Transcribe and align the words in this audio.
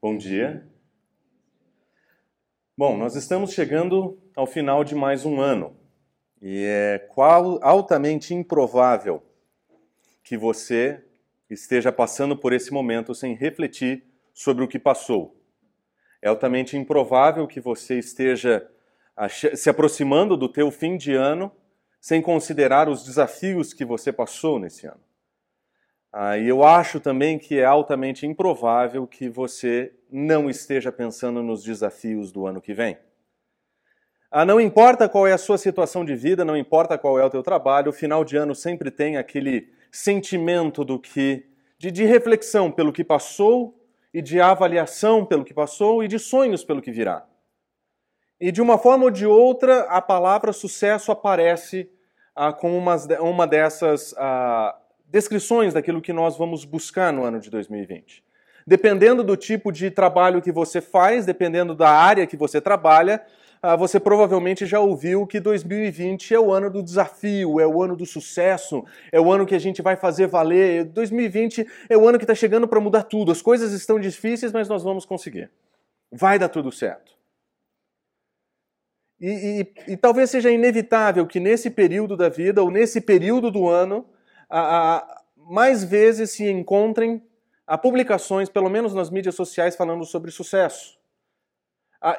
Bom 0.00 0.14
dia. 0.18 0.62
Bom, 2.76 2.98
nós 2.98 3.16
estamos 3.16 3.52
chegando 3.52 4.20
ao 4.36 4.46
final 4.46 4.84
de 4.84 4.94
mais 4.94 5.24
um 5.24 5.40
ano 5.40 5.74
e 6.40 6.64
é 6.64 6.98
qual, 6.98 7.58
altamente 7.62 8.34
improvável 8.34 9.22
que 10.22 10.36
você 10.36 11.02
esteja 11.48 11.90
passando 11.90 12.36
por 12.36 12.52
esse 12.52 12.70
momento 12.70 13.14
sem 13.14 13.34
refletir 13.34 14.04
sobre 14.34 14.62
o 14.62 14.68
que 14.68 14.78
passou. 14.78 15.34
É 16.20 16.28
altamente 16.28 16.76
improvável 16.76 17.46
que 17.46 17.58
você 17.58 17.98
esteja 17.98 18.68
se 19.54 19.70
aproximando 19.70 20.36
do 20.36 20.48
teu 20.48 20.70
fim 20.70 20.98
de 20.98 21.14
ano 21.14 21.50
sem 21.98 22.20
considerar 22.20 22.86
os 22.86 23.02
desafios 23.02 23.72
que 23.72 23.84
você 23.84 24.12
passou 24.12 24.58
nesse 24.58 24.86
ano. 24.86 25.05
Ah, 26.18 26.38
e 26.38 26.48
eu 26.48 26.64
acho 26.64 26.98
também 26.98 27.38
que 27.38 27.58
é 27.58 27.64
altamente 27.66 28.26
improvável 28.26 29.06
que 29.06 29.28
você 29.28 29.92
não 30.10 30.48
esteja 30.48 30.90
pensando 30.90 31.42
nos 31.42 31.62
desafios 31.62 32.32
do 32.32 32.46
ano 32.46 32.58
que 32.58 32.72
vem. 32.72 32.96
Ah, 34.30 34.42
não 34.42 34.58
importa 34.58 35.10
qual 35.10 35.26
é 35.26 35.34
a 35.34 35.38
sua 35.38 35.58
situação 35.58 36.06
de 36.06 36.16
vida, 36.16 36.42
não 36.42 36.56
importa 36.56 36.96
qual 36.96 37.18
é 37.18 37.24
o 37.26 37.28
teu 37.28 37.42
trabalho, 37.42 37.90
o 37.90 37.92
final 37.92 38.24
de 38.24 38.34
ano 38.34 38.54
sempre 38.54 38.90
tem 38.90 39.18
aquele 39.18 39.70
sentimento 39.92 40.86
do 40.86 40.98
que 40.98 41.50
de, 41.76 41.90
de 41.90 42.06
reflexão 42.06 42.72
pelo 42.72 42.94
que 42.94 43.04
passou 43.04 43.78
e 44.14 44.22
de 44.22 44.40
avaliação 44.40 45.22
pelo 45.22 45.44
que 45.44 45.52
passou 45.52 46.02
e 46.02 46.08
de 46.08 46.18
sonhos 46.18 46.64
pelo 46.64 46.80
que 46.80 46.90
virá. 46.90 47.26
E 48.40 48.50
de 48.50 48.62
uma 48.62 48.78
forma 48.78 49.04
ou 49.04 49.10
de 49.10 49.26
outra, 49.26 49.80
a 49.80 50.00
palavra 50.00 50.50
sucesso 50.54 51.12
aparece 51.12 51.90
ah, 52.34 52.54
com 52.54 52.74
umas, 52.74 53.06
uma 53.20 53.46
dessas 53.46 54.14
ah, 54.16 54.74
descrições 55.08 55.74
daquilo 55.74 56.02
que 56.02 56.12
nós 56.12 56.36
vamos 56.36 56.64
buscar 56.64 57.12
no 57.12 57.24
ano 57.24 57.40
de 57.40 57.50
2020. 57.50 58.24
Dependendo 58.66 59.22
do 59.22 59.36
tipo 59.36 59.70
de 59.70 59.90
trabalho 59.90 60.42
que 60.42 60.50
você 60.50 60.80
faz, 60.80 61.24
dependendo 61.24 61.74
da 61.74 61.88
área 61.88 62.26
que 62.26 62.36
você 62.36 62.60
trabalha, 62.60 63.24
ah, 63.62 63.76
você 63.76 63.98
provavelmente 63.98 64.66
já 64.66 64.80
ouviu 64.80 65.26
que 65.26 65.40
2020 65.40 66.34
é 66.34 66.40
o 66.40 66.52
ano 66.52 66.70
do 66.70 66.82
desafio, 66.82 67.58
é 67.60 67.66
o 67.66 67.82
ano 67.82 67.96
do 67.96 68.04
sucesso, 68.04 68.84
é 69.10 69.20
o 69.20 69.32
ano 69.32 69.46
que 69.46 69.54
a 69.54 69.58
gente 69.58 69.82
vai 69.82 69.96
fazer 69.96 70.26
valer. 70.26 70.84
2020 70.84 71.66
é 71.88 71.96
o 71.96 72.06
ano 72.06 72.18
que 72.18 72.24
está 72.24 72.34
chegando 72.34 72.68
para 72.68 72.80
mudar 72.80 73.04
tudo. 73.04 73.32
As 73.32 73.40
coisas 73.40 73.72
estão 73.72 73.98
difíceis, 73.98 74.52
mas 74.52 74.68
nós 74.68 74.82
vamos 74.82 75.04
conseguir. 75.04 75.50
Vai 76.12 76.38
dar 76.38 76.48
tudo 76.48 76.70
certo. 76.70 77.16
E, 79.20 79.66
e, 79.88 79.92
e 79.92 79.96
talvez 79.96 80.30
seja 80.30 80.50
inevitável 80.50 81.26
que 81.26 81.40
nesse 81.40 81.70
período 81.70 82.16
da 82.16 82.28
vida 82.28 82.62
ou 82.62 82.70
nesse 82.70 83.00
período 83.00 83.50
do 83.50 83.66
ano 83.66 84.06
a, 84.48 84.96
a, 84.96 85.22
mais 85.36 85.84
vezes 85.84 86.32
se 86.32 86.48
encontrem 86.48 87.22
a 87.66 87.76
publicações, 87.76 88.48
pelo 88.48 88.70
menos 88.70 88.94
nas 88.94 89.10
mídias 89.10 89.34
sociais, 89.34 89.74
falando 89.74 90.04
sobre 90.04 90.30
sucesso. 90.30 90.96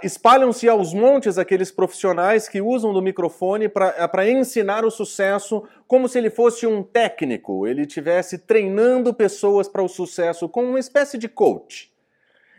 Espalham-se 0.03 0.67
aos 0.67 0.93
montes 0.93 1.37
aqueles 1.37 1.71
profissionais 1.71 2.49
que 2.49 2.59
usam 2.59 2.91
do 2.91 3.01
microfone 3.01 3.69
para 3.69 4.29
ensinar 4.29 4.83
o 4.83 4.91
sucesso 4.91 5.63
como 5.87 6.09
se 6.09 6.17
ele 6.17 6.29
fosse 6.29 6.67
um 6.67 6.83
técnico, 6.83 7.65
ele 7.65 7.83
estivesse 7.83 8.39
treinando 8.39 9.13
pessoas 9.13 9.69
para 9.69 9.83
o 9.83 9.87
sucesso 9.87 10.49
como 10.49 10.67
uma 10.67 10.79
espécie 10.79 11.17
de 11.17 11.29
coach. 11.29 11.93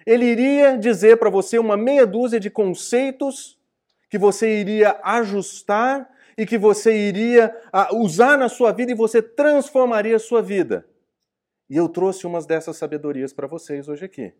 Ele 0.06 0.24
iria 0.24 0.78
dizer 0.78 1.18
para 1.18 1.28
você 1.28 1.58
uma 1.58 1.76
meia 1.76 2.06
dúzia 2.06 2.40
de 2.40 2.48
conceitos 2.48 3.58
que 4.08 4.16
você 4.16 4.60
iria 4.60 4.98
ajustar 5.02 6.08
e 6.38 6.46
que 6.46 6.56
você 6.56 6.96
iria 6.96 7.52
ah, 7.72 7.92
usar 7.92 8.38
na 8.38 8.48
sua 8.48 8.70
vida 8.70 8.92
e 8.92 8.94
você 8.94 9.20
transformaria 9.20 10.14
a 10.14 10.20
sua 10.20 10.40
vida. 10.40 10.86
E 11.68 11.76
eu 11.76 11.88
trouxe 11.88 12.28
umas 12.28 12.46
dessas 12.46 12.76
sabedorias 12.76 13.32
para 13.32 13.48
vocês 13.48 13.88
hoje 13.88 14.04
aqui. 14.04 14.32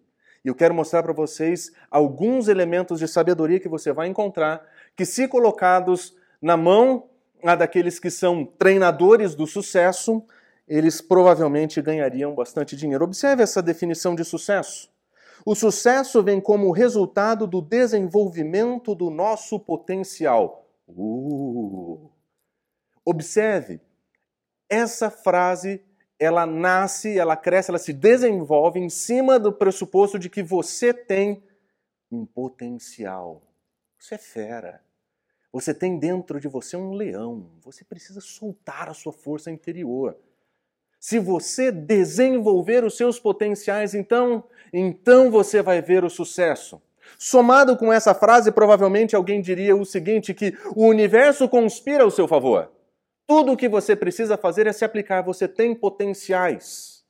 E 0.45 0.49
eu 0.49 0.55
quero 0.55 0.73
mostrar 0.73 1.03
para 1.03 1.13
vocês 1.13 1.73
alguns 1.91 2.47
elementos 2.47 3.00
de 3.00 3.09
sabedoria 3.09 3.59
que 3.59 3.69
você 3.69 3.93
vai 3.93 4.06
encontrar, 4.06 4.65
que 4.97 5.05
se 5.05 5.27
colocados 5.27 6.17
na 6.41 6.56
mão 6.56 7.09
ah, 7.43 7.56
daqueles 7.56 7.99
que 7.99 8.11
são 8.11 8.45
treinadores 8.45 9.34
do 9.34 9.45
sucesso, 9.45 10.22
eles 10.69 11.01
provavelmente 11.01 11.83
ganhariam 11.83 12.33
bastante 12.33 12.77
dinheiro. 12.77 13.05
Observe 13.05 13.43
essa 13.43 13.61
definição 13.61 14.15
de 14.15 14.22
sucesso. 14.22 14.89
O 15.45 15.56
sucesso 15.56 16.22
vem 16.22 16.41
como 16.41 16.71
resultado 16.71 17.45
do 17.45 17.61
desenvolvimento 17.61 18.95
do 18.95 19.11
nosso 19.11 19.59
potencial. 19.59 20.68
Uh. 20.88 22.10
Observe, 23.04 23.81
essa 24.69 25.10
frase 25.10 25.82
ela 26.19 26.44
nasce, 26.44 27.16
ela 27.16 27.37
cresce, 27.37 27.71
ela 27.71 27.78
se 27.78 27.93
desenvolve 27.93 28.81
em 28.81 28.88
cima 28.88 29.38
do 29.38 29.53
pressuposto 29.53 30.19
de 30.19 30.28
que 30.28 30.43
você 30.43 30.93
tem 30.93 31.43
um 32.10 32.27
potencial. 32.27 33.43
Você 33.98 34.16
é 34.16 34.19
fera. 34.19 34.82
Você 35.53 35.72
tem 35.72 35.98
dentro 35.98 36.41
de 36.41 36.48
você 36.48 36.77
um 36.77 36.93
leão. 36.93 37.50
Você 37.62 37.84
precisa 37.84 38.21
soltar 38.21 38.88
a 38.88 38.94
sua 38.94 39.12
força 39.12 39.50
interior. 39.50 40.16
Se 41.00 41.19
você 41.19 41.71
desenvolver 41.71 42.84
os 42.84 42.97
seus 42.97 43.21
potenciais, 43.21 43.94
então, 43.94 44.44
então 44.72 45.31
você 45.31 45.62
vai 45.62 45.81
ver 45.81 46.04
o 46.04 46.10
sucesso. 46.10 46.82
Somado 47.17 47.77
com 47.77 47.93
essa 47.93 48.15
frase, 48.15 48.51
provavelmente 48.53 49.15
alguém 49.15 49.41
diria 49.41 49.77
o 49.77 49.85
seguinte: 49.85 50.35
que 50.35 50.57
o 50.75 50.87
universo 50.87 51.49
conspira 51.49 52.05
ao 52.05 52.11
seu 52.11 52.27
favor. 52.27 52.73
Tudo 53.27 53.53
o 53.53 53.57
que 53.57 53.69
você 53.69 53.95
precisa 53.95 54.37
fazer 54.37 54.67
é 54.67 54.73
se 54.73 54.85
aplicar. 54.85 55.23
Você 55.23 55.47
tem 55.47 55.75
potenciais. 55.75 57.07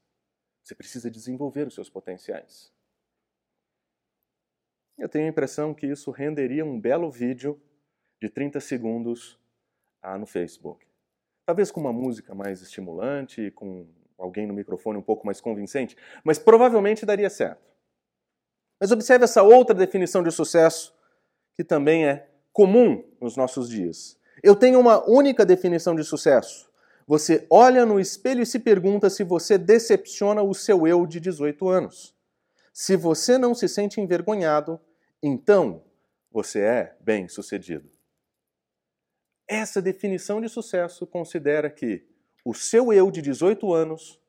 Você 0.63 0.75
precisa 0.75 1.11
desenvolver 1.11 1.67
os 1.67 1.75
seus 1.75 1.89
potenciais. 1.89 2.73
Eu 4.99 5.09
tenho 5.09 5.27
a 5.27 5.29
impressão 5.29 5.73
que 5.73 5.87
isso 5.87 6.11
renderia 6.11 6.65
um 6.65 6.79
belo 6.79 7.11
vídeo 7.11 7.61
de 8.21 8.29
30 8.29 8.59
segundos 8.59 9.39
ah, 10.03 10.19
no 10.19 10.27
Facebook. 10.27 10.85
Talvez 11.47 11.71
com 11.71 11.81
uma 11.81 11.93
música 11.93 12.35
mais 12.35 12.61
estimulante, 12.61 13.51
com 13.53 13.87
alguém 14.19 14.47
no 14.47 14.53
microfone 14.53 14.99
um 14.99 15.03
pouco 15.03 15.25
mais 15.25 15.41
convincente, 15.41 15.97
mas 16.25 16.39
provavelmente 16.39 17.07
daria 17.07 17.31
certo. 17.31 17.65
Mas 18.81 18.93
observe 18.93 19.25
essa 19.25 19.43
outra 19.43 19.75
definição 19.75 20.23
de 20.23 20.31
sucesso 20.31 20.95
que 21.55 21.65
também 21.65 22.07
é 22.07 22.29
comum 22.53 23.05
nos 23.21 23.37
nossos 23.37 23.69
dias. 23.69 24.17
Eu 24.43 24.55
tenho 24.55 24.79
uma 24.79 25.05
única 25.09 25.45
definição 25.45 25.95
de 25.95 26.05
sucesso. 26.05 26.69
Você 27.07 27.47
olha 27.51 27.85
no 27.85 27.99
espelho 27.99 28.43
e 28.43 28.47
se 28.47 28.59
pergunta 28.59 29.11
se 29.11 29.25
você 29.25 29.57
decepciona 29.59 30.43
o 30.43 30.55
seu 30.55 30.87
eu 30.87 31.07
de 31.07 31.19
18 31.19 31.69
anos. 31.69 32.15
Se 32.73 32.97
você 32.97 33.39
não 33.39 33.55
se 33.55 33.67
sente 33.67 34.01
envergonhado, 34.01 34.79
então 35.23 35.83
você 36.31 36.61
é 36.61 36.97
bem-sucedido. 37.01 37.89
Essa 39.49 39.81
definição 39.81 40.41
de 40.41 40.49
sucesso 40.49 41.07
considera 41.07 41.71
que 41.71 42.07
o 42.45 42.55
seu 42.55 42.93
eu 42.93 43.11
de 43.11 43.23
18 43.23 43.73
anos, 43.73 44.21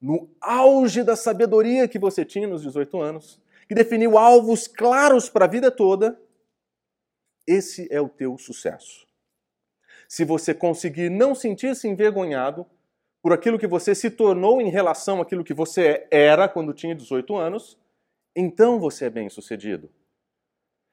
no 0.00 0.28
auge 0.40 1.02
da 1.02 1.16
sabedoria 1.16 1.88
que 1.88 1.98
você 1.98 2.24
tinha 2.24 2.46
nos 2.46 2.62
18 2.62 3.00
anos, 3.00 3.40
que 3.68 3.74
definiu 3.74 4.18
alvos 4.18 4.66
claros 4.66 5.28
para 5.28 5.44
a 5.44 5.48
vida 5.48 5.70
toda, 5.70 6.20
esse 7.46 7.88
é 7.90 8.00
o 8.00 8.08
teu 8.08 8.36
sucesso. 8.38 9.06
Se 10.08 10.24
você 10.24 10.54
conseguir 10.54 11.10
não 11.10 11.34
sentir-se 11.34 11.88
envergonhado 11.88 12.66
por 13.22 13.32
aquilo 13.32 13.58
que 13.58 13.66
você 13.66 13.94
se 13.94 14.10
tornou 14.10 14.60
em 14.60 14.68
relação 14.68 15.20
àquilo 15.20 15.44
que 15.44 15.54
você 15.54 16.06
era 16.10 16.48
quando 16.48 16.74
tinha 16.74 16.94
18 16.94 17.36
anos, 17.36 17.78
então 18.36 18.78
você 18.78 19.06
é 19.06 19.10
bem-sucedido. 19.10 19.90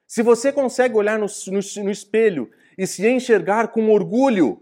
Se 0.08 0.22
você 0.22 0.52
consegue 0.52 0.96
olhar 0.96 1.18
no, 1.18 1.26
no, 1.26 1.84
no, 1.84 1.92
espelho 1.92 2.52
e 2.78 2.86
se 2.86 3.08
enxergar 3.08 3.70
com 3.70 3.90
orgulho, 3.90 4.62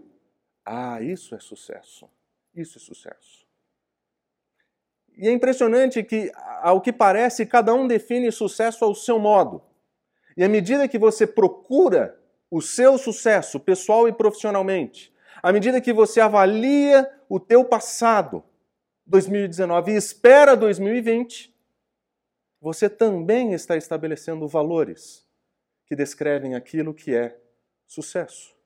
ah, 0.64 1.02
isso 1.02 1.34
é 1.34 1.40
sucesso. 1.40 2.08
Isso 2.54 2.78
é 2.78 2.80
sucesso. 2.80 3.46
E 5.20 5.28
é 5.28 5.32
impressionante 5.32 6.02
que, 6.02 6.32
ao 6.62 6.80
que 6.80 6.90
parece, 6.90 7.44
cada 7.44 7.74
um 7.74 7.86
define 7.86 8.32
sucesso 8.32 8.86
ao 8.86 8.94
seu 8.94 9.18
modo. 9.18 9.62
E 10.34 10.42
à 10.42 10.48
medida 10.48 10.88
que 10.88 10.98
você 10.98 11.26
procura 11.26 12.18
o 12.50 12.62
seu 12.62 12.96
sucesso 12.96 13.60
pessoal 13.60 14.08
e 14.08 14.12
profissionalmente, 14.14 15.12
à 15.42 15.52
medida 15.52 15.78
que 15.78 15.92
você 15.92 16.22
avalia 16.22 17.06
o 17.28 17.38
teu 17.38 17.62
passado, 17.62 18.42
2019, 19.06 19.92
e 19.92 19.96
espera 19.96 20.56
2020, 20.56 21.54
você 22.58 22.88
também 22.88 23.52
está 23.52 23.76
estabelecendo 23.76 24.48
valores 24.48 25.26
que 25.84 25.94
descrevem 25.94 26.54
aquilo 26.54 26.94
que 26.94 27.14
é 27.14 27.36
sucesso. 27.86 28.56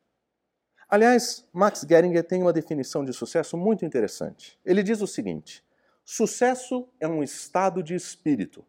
Aliás, 0.89 1.49
Max 1.53 1.85
Geringer 1.89 2.23
tem 2.23 2.43
uma 2.43 2.53
definição 2.53 3.05
de 3.05 3.13
sucesso 3.13 3.57
muito 3.57 3.85
interessante. 3.85 4.57
Ele 4.65 4.85
diz 4.85 5.01
o 5.01 5.07
seguinte: 5.07 5.65
Sucesso 6.05 6.87
é 7.01 7.09
um 7.09 7.23
estado 7.23 7.83
de 7.83 7.95
espírito. 7.95 8.65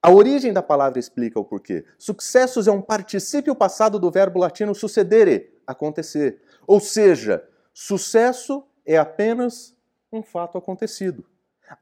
A 0.00 0.10
origem 0.10 0.52
da 0.52 0.62
palavra 0.62 0.98
explica 0.98 1.38
o 1.38 1.44
porquê. 1.44 1.84
Successus 1.98 2.66
é 2.66 2.72
um 2.72 2.82
particípio 2.82 3.54
passado 3.54 3.98
do 3.98 4.10
verbo 4.10 4.38
latino 4.38 4.74
sucedere, 4.74 5.60
acontecer. 5.66 6.40
Ou 6.66 6.80
seja, 6.80 7.44
sucesso 7.72 8.64
é 8.84 8.96
apenas 8.96 9.76
um 10.12 10.22
fato 10.22 10.58
acontecido. 10.58 11.24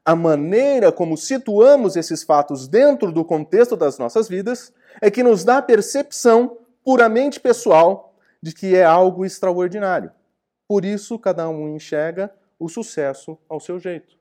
A 0.05 0.15
maneira 0.15 0.91
como 0.91 1.17
situamos 1.17 1.95
esses 1.95 2.23
fatos 2.23 2.67
dentro 2.67 3.11
do 3.11 3.25
contexto 3.25 3.75
das 3.75 3.97
nossas 3.97 4.27
vidas 4.27 4.73
é 5.01 5.11
que 5.11 5.23
nos 5.23 5.43
dá 5.43 5.57
a 5.57 5.61
percepção 5.61 6.57
puramente 6.83 7.39
pessoal 7.39 8.15
de 8.41 8.53
que 8.53 8.75
é 8.75 8.83
algo 8.83 9.25
extraordinário. 9.25 10.11
Por 10.67 10.85
isso, 10.85 11.19
cada 11.19 11.49
um 11.49 11.75
enxerga 11.75 12.33
o 12.61 12.69
sucesso 12.69 13.37
ao 13.49 13.59
seu 13.59 13.79
jeito. 13.79 14.15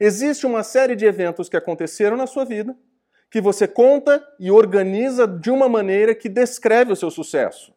Existe 0.00 0.46
uma 0.46 0.62
série 0.62 0.96
de 0.96 1.04
eventos 1.04 1.48
que 1.48 1.56
aconteceram 1.56 2.16
na 2.16 2.26
sua 2.26 2.44
vida 2.44 2.74
que 3.30 3.40
você 3.40 3.66
conta 3.66 4.24
e 4.38 4.50
organiza 4.50 5.26
de 5.26 5.50
uma 5.50 5.68
maneira 5.68 6.14
que 6.14 6.28
descreve 6.28 6.92
o 6.92 6.96
seu 6.96 7.10
sucesso. 7.10 7.74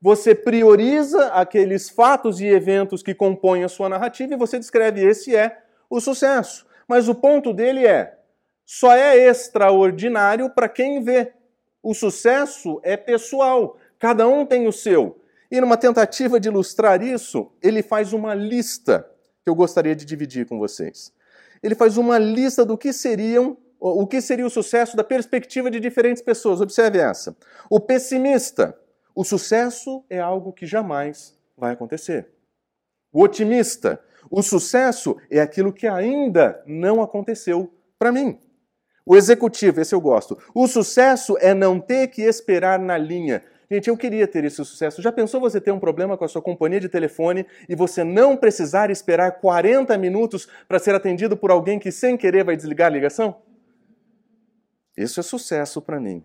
Você 0.00 0.34
prioriza 0.34 1.28
aqueles 1.28 1.88
fatos 1.88 2.40
e 2.40 2.46
eventos 2.46 3.02
que 3.02 3.14
compõem 3.14 3.64
a 3.64 3.68
sua 3.68 3.88
narrativa 3.88 4.34
e 4.34 4.36
você 4.36 4.58
descreve 4.58 5.04
esse 5.04 5.34
é 5.34 5.62
o 5.88 6.00
sucesso. 6.00 6.66
Mas 6.86 7.08
o 7.08 7.14
ponto 7.14 7.52
dele 7.52 7.86
é: 7.86 8.18
só 8.66 8.92
é 8.92 9.16
extraordinário 9.16 10.50
para 10.50 10.68
quem 10.68 11.02
vê. 11.02 11.32
O 11.82 11.94
sucesso 11.94 12.80
é 12.82 12.96
pessoal, 12.96 13.78
cada 13.98 14.28
um 14.28 14.44
tem 14.44 14.66
o 14.66 14.72
seu. 14.72 15.20
E 15.50 15.60
numa 15.60 15.76
tentativa 15.76 16.38
de 16.38 16.48
ilustrar 16.48 17.02
isso, 17.02 17.50
ele 17.62 17.82
faz 17.82 18.12
uma 18.12 18.34
lista 18.34 19.08
que 19.42 19.50
eu 19.50 19.54
gostaria 19.54 19.96
de 19.96 20.04
dividir 20.04 20.46
com 20.46 20.58
vocês. 20.58 21.12
Ele 21.62 21.74
faz 21.74 21.96
uma 21.96 22.18
lista 22.18 22.64
do 22.64 22.76
que 22.76 22.92
seriam 22.92 23.56
o 23.80 24.06
que 24.06 24.20
seria 24.20 24.46
o 24.46 24.50
sucesso 24.50 24.96
da 24.96 25.04
perspectiva 25.04 25.70
de 25.70 25.78
diferentes 25.78 26.22
pessoas. 26.22 26.60
Observe 26.60 26.98
essa. 26.98 27.36
O 27.70 27.78
pessimista, 27.78 28.76
o 29.14 29.24
sucesso 29.24 30.04
é 30.10 30.18
algo 30.18 30.52
que 30.52 30.66
jamais 30.66 31.36
vai 31.56 31.72
acontecer. 31.72 32.28
O 33.12 33.22
otimista, 33.22 34.00
o 34.30 34.42
sucesso 34.42 35.16
é 35.30 35.40
aquilo 35.40 35.72
que 35.72 35.86
ainda 35.86 36.62
não 36.66 37.00
aconteceu 37.00 37.72
para 37.98 38.12
mim. 38.12 38.38
O 39.06 39.16
executivo, 39.16 39.80
esse 39.80 39.94
eu 39.94 40.00
gosto. 40.00 40.36
O 40.54 40.66
sucesso 40.66 41.36
é 41.40 41.54
não 41.54 41.80
ter 41.80 42.08
que 42.08 42.22
esperar 42.22 42.78
na 42.78 42.98
linha. 42.98 43.42
Gente, 43.70 43.88
eu 43.88 43.96
queria 43.96 44.26
ter 44.26 44.44
esse 44.44 44.56
sucesso. 44.56 45.02
Já 45.02 45.12
pensou 45.12 45.40
você 45.40 45.60
ter 45.60 45.70
um 45.70 45.78
problema 45.78 46.16
com 46.16 46.24
a 46.24 46.28
sua 46.28 46.40
companhia 46.40 46.80
de 46.80 46.88
telefone 46.88 47.44
e 47.68 47.74
você 47.74 48.02
não 48.02 48.36
precisar 48.36 48.90
esperar 48.90 49.32
40 49.40 49.96
minutos 49.98 50.48
para 50.66 50.78
ser 50.78 50.94
atendido 50.94 51.36
por 51.36 51.50
alguém 51.50 51.78
que 51.78 51.92
sem 51.92 52.16
querer 52.16 52.44
vai 52.44 52.56
desligar 52.56 52.86
a 52.86 52.94
ligação? 52.94 53.36
Isso 54.96 55.20
é 55.20 55.22
sucesso 55.22 55.82
para 55.82 56.00
mim. 56.00 56.24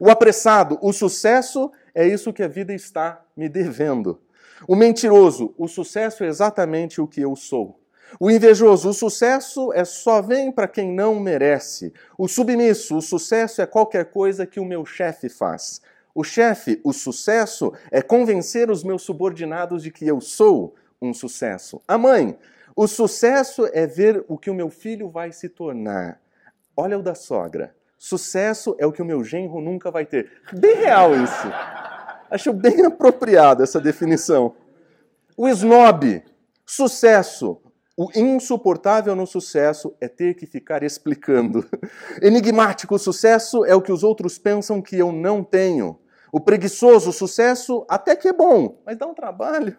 O 0.00 0.10
apressado, 0.10 0.78
o 0.82 0.92
sucesso 0.92 1.70
é 1.94 2.06
isso 2.06 2.32
que 2.32 2.42
a 2.42 2.48
vida 2.48 2.74
está 2.74 3.24
me 3.36 3.48
devendo. 3.48 4.20
O 4.66 4.74
mentiroso, 4.74 5.54
o 5.56 5.68
sucesso 5.68 6.24
é 6.24 6.26
exatamente 6.26 7.00
o 7.00 7.06
que 7.06 7.20
eu 7.20 7.34
sou. 7.36 7.80
O 8.18 8.30
invejoso, 8.30 8.88
o 8.88 8.92
sucesso 8.92 9.72
é 9.72 9.84
só 9.84 10.20
vem 10.20 10.50
para 10.50 10.66
quem 10.66 10.92
não 10.92 11.20
merece. 11.20 11.92
O 12.18 12.26
submisso, 12.26 12.96
o 12.96 13.02
sucesso 13.02 13.62
é 13.62 13.66
qualquer 13.66 14.06
coisa 14.06 14.46
que 14.46 14.58
o 14.58 14.64
meu 14.64 14.84
chefe 14.84 15.28
faz. 15.28 15.80
O 16.14 16.24
chefe, 16.24 16.80
o 16.84 16.92
sucesso 16.92 17.72
é 17.90 18.02
convencer 18.02 18.70
os 18.70 18.82
meus 18.82 19.02
subordinados 19.02 19.82
de 19.82 19.90
que 19.90 20.06
eu 20.06 20.20
sou 20.20 20.74
um 21.00 21.14
sucesso. 21.14 21.80
A 21.86 21.96
mãe, 21.96 22.36
o 22.74 22.86
sucesso 22.86 23.68
é 23.72 23.86
ver 23.86 24.24
o 24.28 24.38
que 24.38 24.50
o 24.50 24.54
meu 24.54 24.70
filho 24.70 25.08
vai 25.08 25.32
se 25.32 25.48
tornar. 25.48 26.20
Olha 26.76 26.98
o 26.98 27.02
da 27.02 27.14
sogra. 27.14 27.74
Sucesso 27.98 28.74
é 28.78 28.86
o 28.86 28.92
que 28.92 29.02
o 29.02 29.04
meu 29.04 29.22
genro 29.22 29.60
nunca 29.60 29.90
vai 29.90 30.06
ter. 30.06 30.30
Bem 30.52 30.76
real 30.76 31.14
isso. 31.14 31.48
Acho 32.30 32.52
bem 32.52 32.86
apropriada 32.86 33.62
essa 33.62 33.80
definição. 33.80 34.54
O 35.36 35.48
snob, 35.48 36.22
sucesso. 36.64 37.60
O 38.02 38.08
insuportável 38.14 39.14
no 39.14 39.26
sucesso 39.26 39.94
é 40.00 40.08
ter 40.08 40.32
que 40.32 40.46
ficar 40.46 40.82
explicando. 40.82 41.68
Enigmático, 42.22 42.98
sucesso 42.98 43.62
é 43.66 43.74
o 43.74 43.82
que 43.82 43.92
os 43.92 44.02
outros 44.02 44.38
pensam 44.38 44.80
que 44.80 44.96
eu 44.96 45.12
não 45.12 45.44
tenho. 45.44 45.98
O 46.32 46.40
preguiçoso, 46.40 47.12
sucesso 47.12 47.84
até 47.86 48.16
que 48.16 48.26
é 48.26 48.32
bom, 48.32 48.80
mas 48.86 48.96
dá 48.96 49.06
um 49.06 49.12
trabalho. 49.12 49.76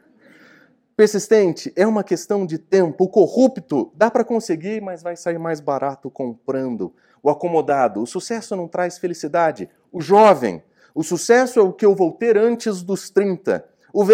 Persistente 0.96 1.74
é 1.76 1.88
uma 1.88 2.04
questão 2.04 2.46
de 2.46 2.60
tempo. 2.60 3.06
O 3.06 3.10
corrupto 3.10 3.92
dá 3.96 4.12
para 4.12 4.24
conseguir, 4.24 4.84
mas 4.84 5.02
vai 5.02 5.16
sair 5.16 5.40
mais 5.40 5.60
barato 5.60 6.08
comprando 6.12 6.94
o 7.24 7.30
acomodado. 7.32 8.04
O 8.04 8.06
sucesso 8.06 8.56
não 8.56 8.68
traz 8.68 9.00
felicidade. 9.00 9.68
O 9.92 10.00
jovem, 10.00 10.62
o 10.94 11.02
sucesso 11.02 11.60
é 11.60 11.64
o 11.64 11.74
que 11.74 11.88
eu 11.88 11.96
vou 11.96 12.12
ter 12.12 12.38
antes 12.38 12.84
dos 12.84 13.10
30. 13.10 13.66
O. 13.94 14.04
Uh, 14.04 14.08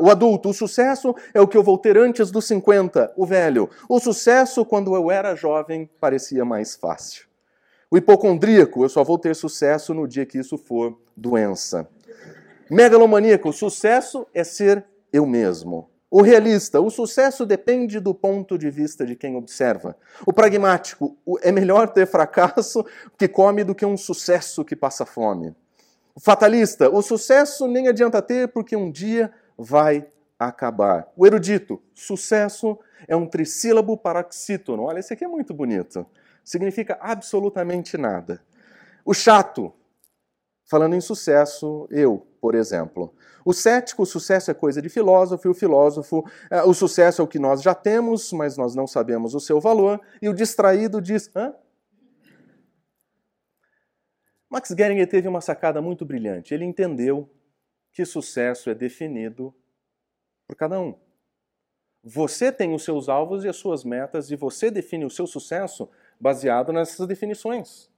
o 0.00 0.10
adulto, 0.10 0.50
o 0.50 0.54
sucesso 0.54 1.14
é 1.32 1.40
o 1.40 1.48
que 1.48 1.56
eu 1.56 1.62
vou 1.62 1.78
ter 1.78 1.96
antes 1.96 2.30
dos 2.30 2.46
50. 2.46 3.12
O 3.16 3.26
velho, 3.26 3.68
o 3.88 3.98
sucesso 3.98 4.64
quando 4.64 4.94
eu 4.94 5.10
era 5.10 5.34
jovem 5.34 5.88
parecia 6.00 6.44
mais 6.44 6.74
fácil. 6.74 7.26
O 7.90 7.96
hipocondríaco, 7.96 8.84
eu 8.84 8.88
só 8.88 9.04
vou 9.04 9.18
ter 9.18 9.36
sucesso 9.36 9.92
no 9.92 10.08
dia 10.08 10.24
que 10.24 10.38
isso 10.38 10.56
for 10.56 10.98
doença. 11.16 11.86
Megalomaníaco, 12.70 13.50
o 13.50 13.52
sucesso 13.52 14.26
é 14.32 14.42
ser 14.42 14.84
eu 15.12 15.26
mesmo. 15.26 15.90
O 16.10 16.20
realista, 16.20 16.80
o 16.80 16.90
sucesso 16.90 17.46
depende 17.46 17.98
do 18.00 18.14
ponto 18.14 18.58
de 18.58 18.70
vista 18.70 19.04
de 19.04 19.16
quem 19.16 19.36
observa. 19.36 19.96
O 20.26 20.32
pragmático, 20.32 21.16
é 21.42 21.50
melhor 21.50 21.88
ter 21.88 22.06
fracasso 22.06 22.84
que 23.16 23.26
come 23.26 23.64
do 23.64 23.74
que 23.74 23.84
um 23.84 23.96
sucesso 23.96 24.64
que 24.64 24.76
passa 24.76 25.06
fome. 25.06 25.54
Fatalista, 26.20 26.90
o 26.90 27.00
sucesso 27.00 27.66
nem 27.66 27.88
adianta 27.88 28.20
ter 28.20 28.48
porque 28.48 28.76
um 28.76 28.90
dia 28.90 29.32
vai 29.56 30.06
acabar. 30.38 31.10
O 31.16 31.26
erudito, 31.26 31.80
sucesso 31.94 32.78
é 33.08 33.16
um 33.16 33.26
trissílabo 33.26 33.96
paroxítono. 33.96 34.84
Olha, 34.84 34.98
esse 34.98 35.12
aqui 35.12 35.24
é 35.24 35.28
muito 35.28 35.54
bonito. 35.54 36.06
Significa 36.44 36.98
absolutamente 37.00 37.96
nada. 37.96 38.42
O 39.04 39.14
chato, 39.14 39.72
falando 40.68 40.94
em 40.94 41.00
sucesso, 41.00 41.88
eu, 41.90 42.26
por 42.40 42.54
exemplo. 42.54 43.14
O 43.44 43.52
cético, 43.52 44.02
o 44.02 44.06
sucesso 44.06 44.50
é 44.50 44.54
coisa 44.54 44.80
de 44.80 44.88
filósofo, 44.88 45.48
e 45.48 45.50
o 45.50 45.54
filósofo, 45.54 46.24
é, 46.50 46.62
o 46.62 46.74
sucesso 46.74 47.20
é 47.20 47.24
o 47.24 47.28
que 47.28 47.38
nós 47.38 47.62
já 47.62 47.74
temos, 47.74 48.32
mas 48.32 48.56
nós 48.56 48.74
não 48.74 48.86
sabemos 48.86 49.34
o 49.34 49.40
seu 49.40 49.60
valor, 49.60 50.00
e 50.20 50.28
o 50.28 50.34
distraído 50.34 51.00
diz: 51.00 51.30
hã? 51.34 51.52
Max 54.52 54.68
Geringer 54.76 55.08
teve 55.08 55.26
uma 55.26 55.40
sacada 55.40 55.80
muito 55.80 56.04
brilhante. 56.04 56.52
Ele 56.52 56.66
entendeu 56.66 57.26
que 57.90 58.04
sucesso 58.04 58.68
é 58.68 58.74
definido 58.74 59.54
por 60.46 60.54
cada 60.54 60.78
um. 60.78 60.94
Você 62.04 62.52
tem 62.52 62.74
os 62.74 62.84
seus 62.84 63.08
alvos 63.08 63.44
e 63.44 63.48
as 63.48 63.56
suas 63.56 63.82
metas, 63.82 64.30
e 64.30 64.36
você 64.36 64.70
define 64.70 65.06
o 65.06 65.10
seu 65.10 65.26
sucesso 65.26 65.88
baseado 66.20 66.70
nessas 66.70 67.06
definições 67.06 67.90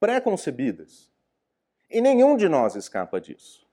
pré-concebidas. 0.00 1.12
E 1.90 2.00
nenhum 2.00 2.38
de 2.38 2.48
nós 2.48 2.74
escapa 2.74 3.20
disso. 3.20 3.68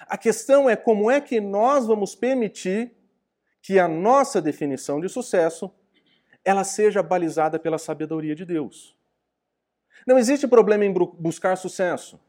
A 0.00 0.18
questão 0.18 0.68
é 0.68 0.76
como 0.76 1.10
é 1.10 1.22
que 1.22 1.40
nós 1.40 1.86
vamos 1.86 2.14
permitir 2.14 2.92
que 3.62 3.78
a 3.78 3.88
nossa 3.88 4.42
definição 4.42 5.00
de 5.00 5.08
sucesso 5.08 5.72
ela 6.44 6.64
seja 6.64 7.02
balizada 7.02 7.58
pela 7.58 7.78
sabedoria 7.78 8.34
de 8.34 8.44
Deus. 8.44 8.99
Não 10.06 10.18
existe 10.18 10.46
problema 10.46 10.84
em 10.84 10.92
buscar 10.92 11.56
sucesso. 11.56 12.20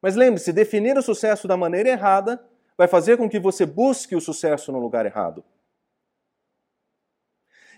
Mas 0.00 0.16
lembre-se, 0.16 0.52
definir 0.52 0.98
o 0.98 1.02
sucesso 1.02 1.46
da 1.46 1.56
maneira 1.56 1.88
errada 1.88 2.44
vai 2.76 2.88
fazer 2.88 3.16
com 3.16 3.28
que 3.28 3.38
você 3.38 3.64
busque 3.64 4.16
o 4.16 4.20
sucesso 4.20 4.72
no 4.72 4.80
lugar 4.80 5.06
errado. 5.06 5.44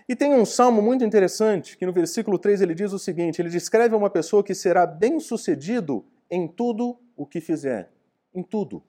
E 0.07 0.15
tem 0.15 0.33
um 0.33 0.45
salmo 0.45 0.81
muito 0.81 1.03
interessante 1.03 1.77
que 1.77 1.85
no 1.85 1.93
versículo 1.93 2.37
3 2.37 2.61
ele 2.61 2.75
diz 2.75 2.93
o 2.93 2.99
seguinte: 2.99 3.41
ele 3.41 3.49
descreve 3.49 3.95
uma 3.95 4.09
pessoa 4.09 4.43
que 4.43 4.53
será 4.53 4.85
bem-sucedido 4.85 6.05
em 6.29 6.47
tudo 6.47 6.99
o 7.15 7.25
que 7.25 7.41
fizer. 7.41 7.91
Em 8.33 8.43
tudo. 8.43 8.83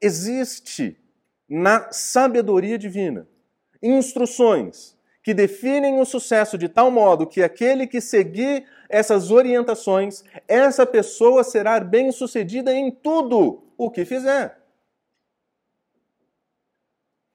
Existe 0.00 0.96
na 1.48 1.90
sabedoria 1.92 2.76
divina 2.76 3.26
instruções 3.82 4.97
que 5.28 5.34
definem 5.34 6.00
o 6.00 6.06
sucesso 6.06 6.56
de 6.56 6.70
tal 6.70 6.90
modo 6.90 7.26
que 7.26 7.42
aquele 7.42 7.86
que 7.86 8.00
seguir 8.00 8.64
essas 8.88 9.30
orientações, 9.30 10.24
essa 10.48 10.86
pessoa 10.86 11.44
será 11.44 11.78
bem-sucedida 11.80 12.72
em 12.72 12.90
tudo 12.90 13.62
o 13.76 13.90
que 13.90 14.06
fizer. 14.06 14.58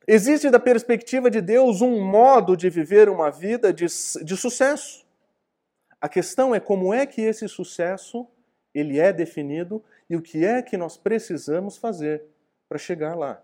Existe, 0.08 0.50
da 0.50 0.60
perspectiva 0.60 1.30
de 1.30 1.40
Deus, 1.40 1.82
um 1.82 2.04
modo 2.04 2.58
de 2.58 2.68
viver 2.68 3.10
uma 3.10 3.30
vida 3.30 3.72
de, 3.72 3.86
de 3.86 4.38
sucesso. 4.38 5.06
A 6.02 6.10
questão 6.10 6.56
é 6.56 6.60
como 6.60 6.92
é 6.96 7.06
que 7.06 7.22
esse 7.22 7.48
sucesso 7.48 8.28
ele 8.74 9.00
é 9.00 9.14
definido 9.14 9.84
e 10.10 10.16
o 10.16 10.22
que 10.24 10.44
é 10.44 10.64
que 10.64 10.78
nós 10.78 10.98
precisamos 10.98 11.78
fazer 11.78 12.24
para 12.68 12.80
chegar 12.80 13.14
lá. 13.14 13.40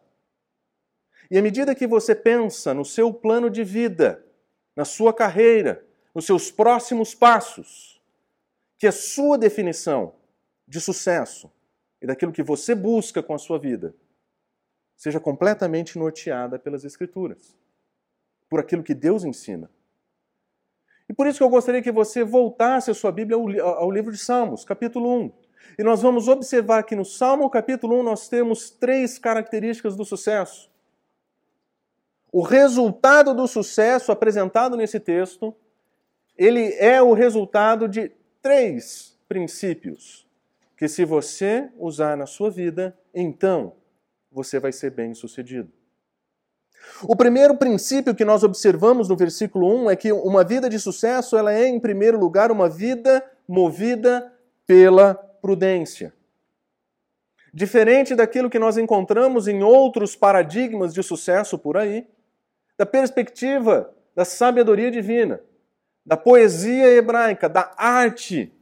E 1.29 1.37
à 1.37 1.41
medida 1.43 1.75
que 1.75 1.85
você 1.85 2.15
pensa 2.15 2.73
no 2.73 2.83
seu 2.83 3.13
plano 3.13 3.47
de 3.47 3.63
vida, 3.63 4.25
na 4.79 4.85
sua 4.85 5.13
carreira, 5.13 5.85
nos 6.15 6.25
seus 6.25 6.49
próximos 6.49 7.13
passos, 7.13 8.01
que 8.77 8.87
a 8.87 8.93
sua 8.93 9.37
definição 9.37 10.13
de 10.65 10.79
sucesso 10.79 11.51
e 12.01 12.07
daquilo 12.07 12.31
que 12.31 12.41
você 12.41 12.73
busca 12.73 13.21
com 13.21 13.33
a 13.33 13.37
sua 13.37 13.59
vida 13.59 13.93
seja 14.95 15.19
completamente 15.19 15.99
norteada 15.99 16.57
pelas 16.57 16.85
Escrituras, 16.85 17.57
por 18.49 18.61
aquilo 18.61 18.81
que 18.81 18.93
Deus 18.93 19.25
ensina. 19.25 19.69
E 21.09 21.13
por 21.13 21.27
isso 21.27 21.39
que 21.39 21.43
eu 21.43 21.49
gostaria 21.49 21.81
que 21.81 21.91
você 21.91 22.23
voltasse 22.23 22.89
a 22.89 22.93
sua 22.93 23.11
Bíblia 23.11 23.35
ao, 23.35 23.91
livro 23.91 24.13
de 24.13 24.17
Salmos, 24.17 24.63
capítulo 24.63 25.13
1. 25.13 25.31
E 25.77 25.83
nós 25.83 26.01
vamos 26.01 26.29
observar 26.29 26.83
que 26.83 26.95
no 26.95 27.03
Salmo 27.03 27.49
capítulo 27.49 27.99
1 27.99 28.03
nós 28.03 28.29
temos 28.29 28.69
três 28.69 29.19
características 29.19 29.97
do 29.97 30.05
sucesso. 30.05 30.71
O 32.31 32.41
resultado 32.41 33.33
do 33.33 33.47
sucesso 33.47 34.11
apresentado 34.11 34.77
nesse 34.77 34.99
texto, 34.99 35.55
ele 36.37 36.73
é 36.75 37.01
o 37.01 37.13
resultado 37.13 37.87
de 37.87 38.11
três 38.41 39.17
princípios 39.27 40.27
que 40.77 40.87
se 40.87 41.03
você 41.03 41.69
usar 41.77 42.15
na 42.15 42.25
sua 42.25 42.49
vida, 42.49 42.97
então 43.13 43.73
você 44.31 44.59
vai 44.59 44.71
ser 44.71 44.91
bem-sucedido. 44.91 45.69
O 47.03 47.15
primeiro 47.15 47.57
princípio 47.57 48.15
que 48.15 48.23
nós 48.23 48.43
observamos 48.43 49.09
no 49.09 49.17
versículo 49.17 49.67
1 49.83 49.89
é 49.89 49.95
que 49.97 50.11
uma 50.13 50.43
vida 50.43 50.69
de 50.69 50.79
sucesso, 50.79 51.35
ela 51.35 51.53
é 51.53 51.67
em 51.67 51.79
primeiro 51.79 52.17
lugar 52.17 52.51
uma 52.51 52.69
vida 52.69 53.23
movida 53.47 54.31
pela 54.65 55.13
prudência. 55.13 56.13
Diferente 57.53 58.15
daquilo 58.15 58.49
que 58.49 58.59
nós 58.59 58.77
encontramos 58.77 59.47
em 59.47 59.63
outros 59.63 60.15
paradigmas 60.15 60.93
de 60.93 61.03
sucesso 61.03 61.57
por 61.57 61.75
aí, 61.75 62.07
da 62.79 62.85
perspectiva 62.85 63.93
da 64.15 64.23
sabedoria 64.23 64.89
divina, 64.89 65.41
da 66.05 66.15
poesia 66.15 66.87
hebraica, 66.87 67.49
da 67.49 67.73
arte 67.75 68.53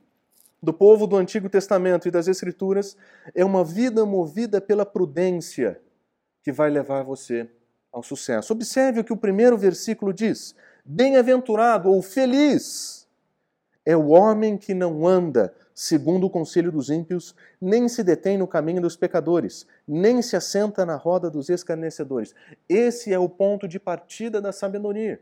do 0.59 0.73
povo 0.73 1.05
do 1.05 1.15
Antigo 1.15 1.47
Testamento 1.47 2.07
e 2.07 2.11
das 2.11 2.27
Escrituras, 2.27 2.97
é 3.35 3.45
uma 3.45 3.63
vida 3.63 4.03
movida 4.07 4.59
pela 4.59 4.83
prudência 4.83 5.79
que 6.41 6.51
vai 6.51 6.67
levar 6.71 7.03
você 7.03 7.47
ao 7.91 8.01
sucesso. 8.01 8.53
Observe 8.53 9.01
o 9.01 9.03
que 9.03 9.13
o 9.13 9.17
primeiro 9.17 9.55
versículo 9.55 10.11
diz: 10.11 10.55
Bem-aventurado 10.83 11.91
ou 11.91 12.01
feliz 12.01 13.07
é 13.85 13.95
o 13.95 14.07
homem 14.07 14.57
que 14.57 14.73
não 14.73 15.07
anda 15.07 15.53
segundo 15.79 16.25
o 16.25 16.29
conselho 16.29 16.71
dos 16.71 16.89
ímpios, 16.89 17.35
nem 17.61 17.87
se 17.87 18.03
detém 18.03 18.35
no 18.35 18.47
caminho 18.47 18.81
dos 18.81 18.97
pecadores, 18.97 19.67
nem 19.87 20.23
se 20.23 20.35
assenta 20.35 20.83
na 20.83 20.95
roda 20.95 21.29
dos 21.29 21.49
escarnecedores. 21.49 22.33
Esse 22.67 23.13
é 23.13 23.19
o 23.19 23.29
ponto 23.29 23.67
de 23.67 23.79
partida 23.79 24.41
da 24.41 24.51
sabedoria 24.51 25.21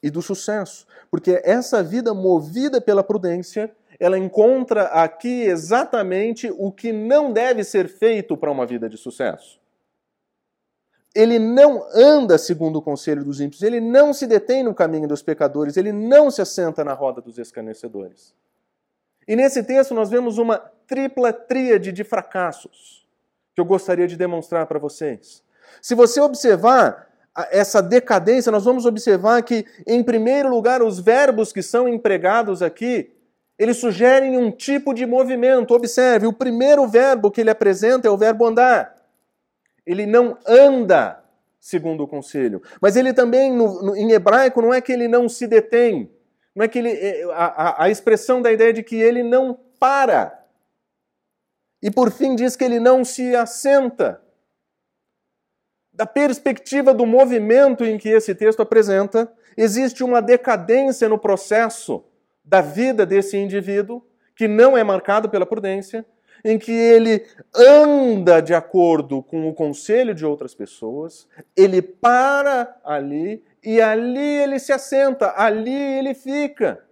e 0.00 0.08
do 0.08 0.22
sucesso, 0.22 0.86
porque 1.10 1.42
essa 1.42 1.82
vida 1.82 2.14
movida 2.14 2.80
pela 2.80 3.02
prudência, 3.02 3.74
ela 3.98 4.16
encontra 4.16 4.84
aqui 4.84 5.42
exatamente 5.42 6.48
o 6.56 6.70
que 6.70 6.92
não 6.92 7.32
deve 7.32 7.64
ser 7.64 7.88
feito 7.88 8.36
para 8.36 8.52
uma 8.52 8.64
vida 8.64 8.88
de 8.88 8.96
sucesso 8.96 9.58
ele 11.12 11.40
não 11.40 11.84
anda 11.92 12.38
segundo 12.38 12.76
o 12.76 12.82
conselho 12.82 13.24
dos 13.24 13.40
ímpios, 13.40 13.64
ele 13.64 13.80
não 13.80 14.12
se 14.12 14.28
detém 14.28 14.62
no 14.62 14.72
caminho 14.72 15.08
dos 15.08 15.24
pecadores, 15.24 15.76
ele 15.76 15.90
não 15.90 16.30
se 16.30 16.40
assenta 16.40 16.84
na 16.84 16.92
roda 16.92 17.20
dos 17.20 17.36
escarnecedores. 17.36 18.32
E 19.26 19.36
nesse 19.36 19.62
texto 19.62 19.94
nós 19.94 20.10
vemos 20.10 20.38
uma 20.38 20.58
tripla 20.86 21.32
tríade 21.32 21.92
de 21.92 22.02
fracassos 22.02 23.06
que 23.54 23.60
eu 23.60 23.64
gostaria 23.64 24.06
de 24.06 24.16
demonstrar 24.16 24.66
para 24.66 24.78
vocês. 24.78 25.42
Se 25.80 25.94
você 25.94 26.20
observar 26.20 27.08
essa 27.50 27.80
decadência, 27.80 28.50
nós 28.50 28.64
vamos 28.64 28.86
observar 28.86 29.42
que, 29.42 29.64
em 29.86 30.02
primeiro 30.02 30.48
lugar, 30.48 30.82
os 30.82 30.98
verbos 30.98 31.52
que 31.52 31.62
são 31.62 31.88
empregados 31.88 32.60
aqui, 32.60 33.12
eles 33.58 33.76
sugerem 33.76 34.36
um 34.36 34.50
tipo 34.50 34.92
de 34.92 35.06
movimento. 35.06 35.74
Observe, 35.74 36.26
o 36.26 36.32
primeiro 36.32 36.86
verbo 36.88 37.30
que 37.30 37.40
ele 37.40 37.50
apresenta 37.50 38.08
é 38.08 38.10
o 38.10 38.16
verbo 38.16 38.46
andar. 38.46 38.96
Ele 39.86 40.06
não 40.06 40.36
anda 40.46 41.22
segundo 41.60 42.02
o 42.02 42.08
conselho. 42.08 42.62
Mas 42.80 42.96
ele 42.96 43.12
também, 43.12 43.52
no, 43.52 43.82
no, 43.82 43.96
em 43.96 44.10
hebraico, 44.12 44.62
não 44.62 44.72
é 44.72 44.80
que 44.80 44.92
ele 44.92 45.06
não 45.06 45.28
se 45.28 45.46
detém. 45.46 46.10
Não 46.54 46.64
é 46.64 46.68
que 46.68 46.78
ele. 46.78 46.90
É, 46.90 47.24
a, 47.32 47.46
a, 47.46 47.84
a 47.84 47.90
expressão 47.90 48.42
da 48.42 48.52
ideia 48.52 48.72
de 48.72 48.82
que 48.82 48.96
ele 48.96 49.22
não 49.22 49.58
para. 49.78 50.38
E 51.82 51.90
por 51.90 52.10
fim 52.10 52.34
diz 52.34 52.56
que 52.56 52.64
ele 52.64 52.78
não 52.78 53.04
se 53.04 53.34
assenta. 53.34 54.20
Da 55.92 56.06
perspectiva 56.06 56.94
do 56.94 57.04
movimento 57.04 57.84
em 57.84 57.98
que 57.98 58.08
esse 58.08 58.34
texto 58.34 58.60
apresenta, 58.60 59.30
existe 59.56 60.02
uma 60.02 60.22
decadência 60.22 61.08
no 61.08 61.18
processo 61.18 62.04
da 62.44 62.60
vida 62.60 63.04
desse 63.04 63.36
indivíduo, 63.36 64.02
que 64.34 64.48
não 64.48 64.76
é 64.76 64.82
marcado 64.82 65.28
pela 65.28 65.44
prudência, 65.44 66.04
em 66.44 66.58
que 66.58 66.72
ele 66.72 67.26
anda 67.54 68.40
de 68.40 68.54
acordo 68.54 69.22
com 69.22 69.48
o 69.48 69.54
conselho 69.54 70.14
de 70.14 70.24
outras 70.24 70.54
pessoas, 70.54 71.28
ele 71.54 71.82
para 71.82 72.80
ali 72.82 73.42
e 73.62 73.80
ali 73.80 74.18
ele 74.18 74.58
se 74.58 74.72
assenta, 74.72 75.34
ali 75.36 75.74
ele 75.74 76.14
fica. 76.14 76.84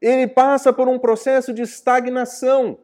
Ele 0.00 0.26
passa 0.26 0.72
por 0.72 0.88
um 0.88 0.98
processo 0.98 1.52
de 1.52 1.62
estagnação. 1.62 2.78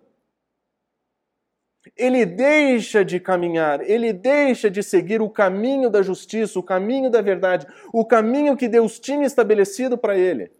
Ele 1.96 2.24
deixa 2.24 3.04
de 3.04 3.20
caminhar, 3.20 3.80
ele 3.82 4.12
deixa 4.12 4.70
de 4.70 4.82
seguir 4.82 5.20
o 5.20 5.28
caminho 5.28 5.90
da 5.90 6.02
justiça, 6.02 6.58
o 6.58 6.62
caminho 6.62 7.10
da 7.10 7.20
verdade, 7.20 7.66
o 7.92 8.04
caminho 8.04 8.56
que 8.56 8.68
Deus 8.68 8.98
tinha 8.98 9.26
estabelecido 9.26 9.98
para 9.98 10.16
ele. 10.16 10.50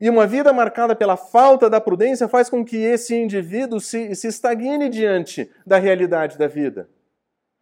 E 0.00 0.08
uma 0.08 0.26
vida 0.26 0.52
marcada 0.52 0.96
pela 0.96 1.16
falta 1.16 1.68
da 1.68 1.80
prudência 1.80 2.28
faz 2.28 2.48
com 2.48 2.64
que 2.64 2.76
esse 2.76 3.14
indivíduo 3.16 3.80
se, 3.80 4.14
se 4.14 4.28
estagne 4.28 4.88
diante 4.88 5.50
da 5.66 5.76
realidade 5.76 6.38
da 6.38 6.46
vida. 6.46 6.88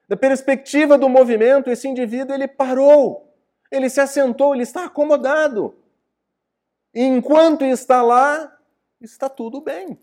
Da 0.08 0.16
perspectiva 0.16 0.96
do 0.96 1.08
movimento, 1.08 1.68
esse 1.68 1.88
indivíduo 1.88 2.34
ele 2.34 2.46
parou, 2.46 3.25
ele 3.70 3.88
se 3.88 4.00
assentou, 4.00 4.54
ele 4.54 4.62
está 4.62 4.84
acomodado. 4.84 5.74
E 6.94 7.02
enquanto 7.02 7.64
está 7.64 8.02
lá, 8.02 8.56
está 9.00 9.28
tudo 9.28 9.60
bem. 9.60 9.98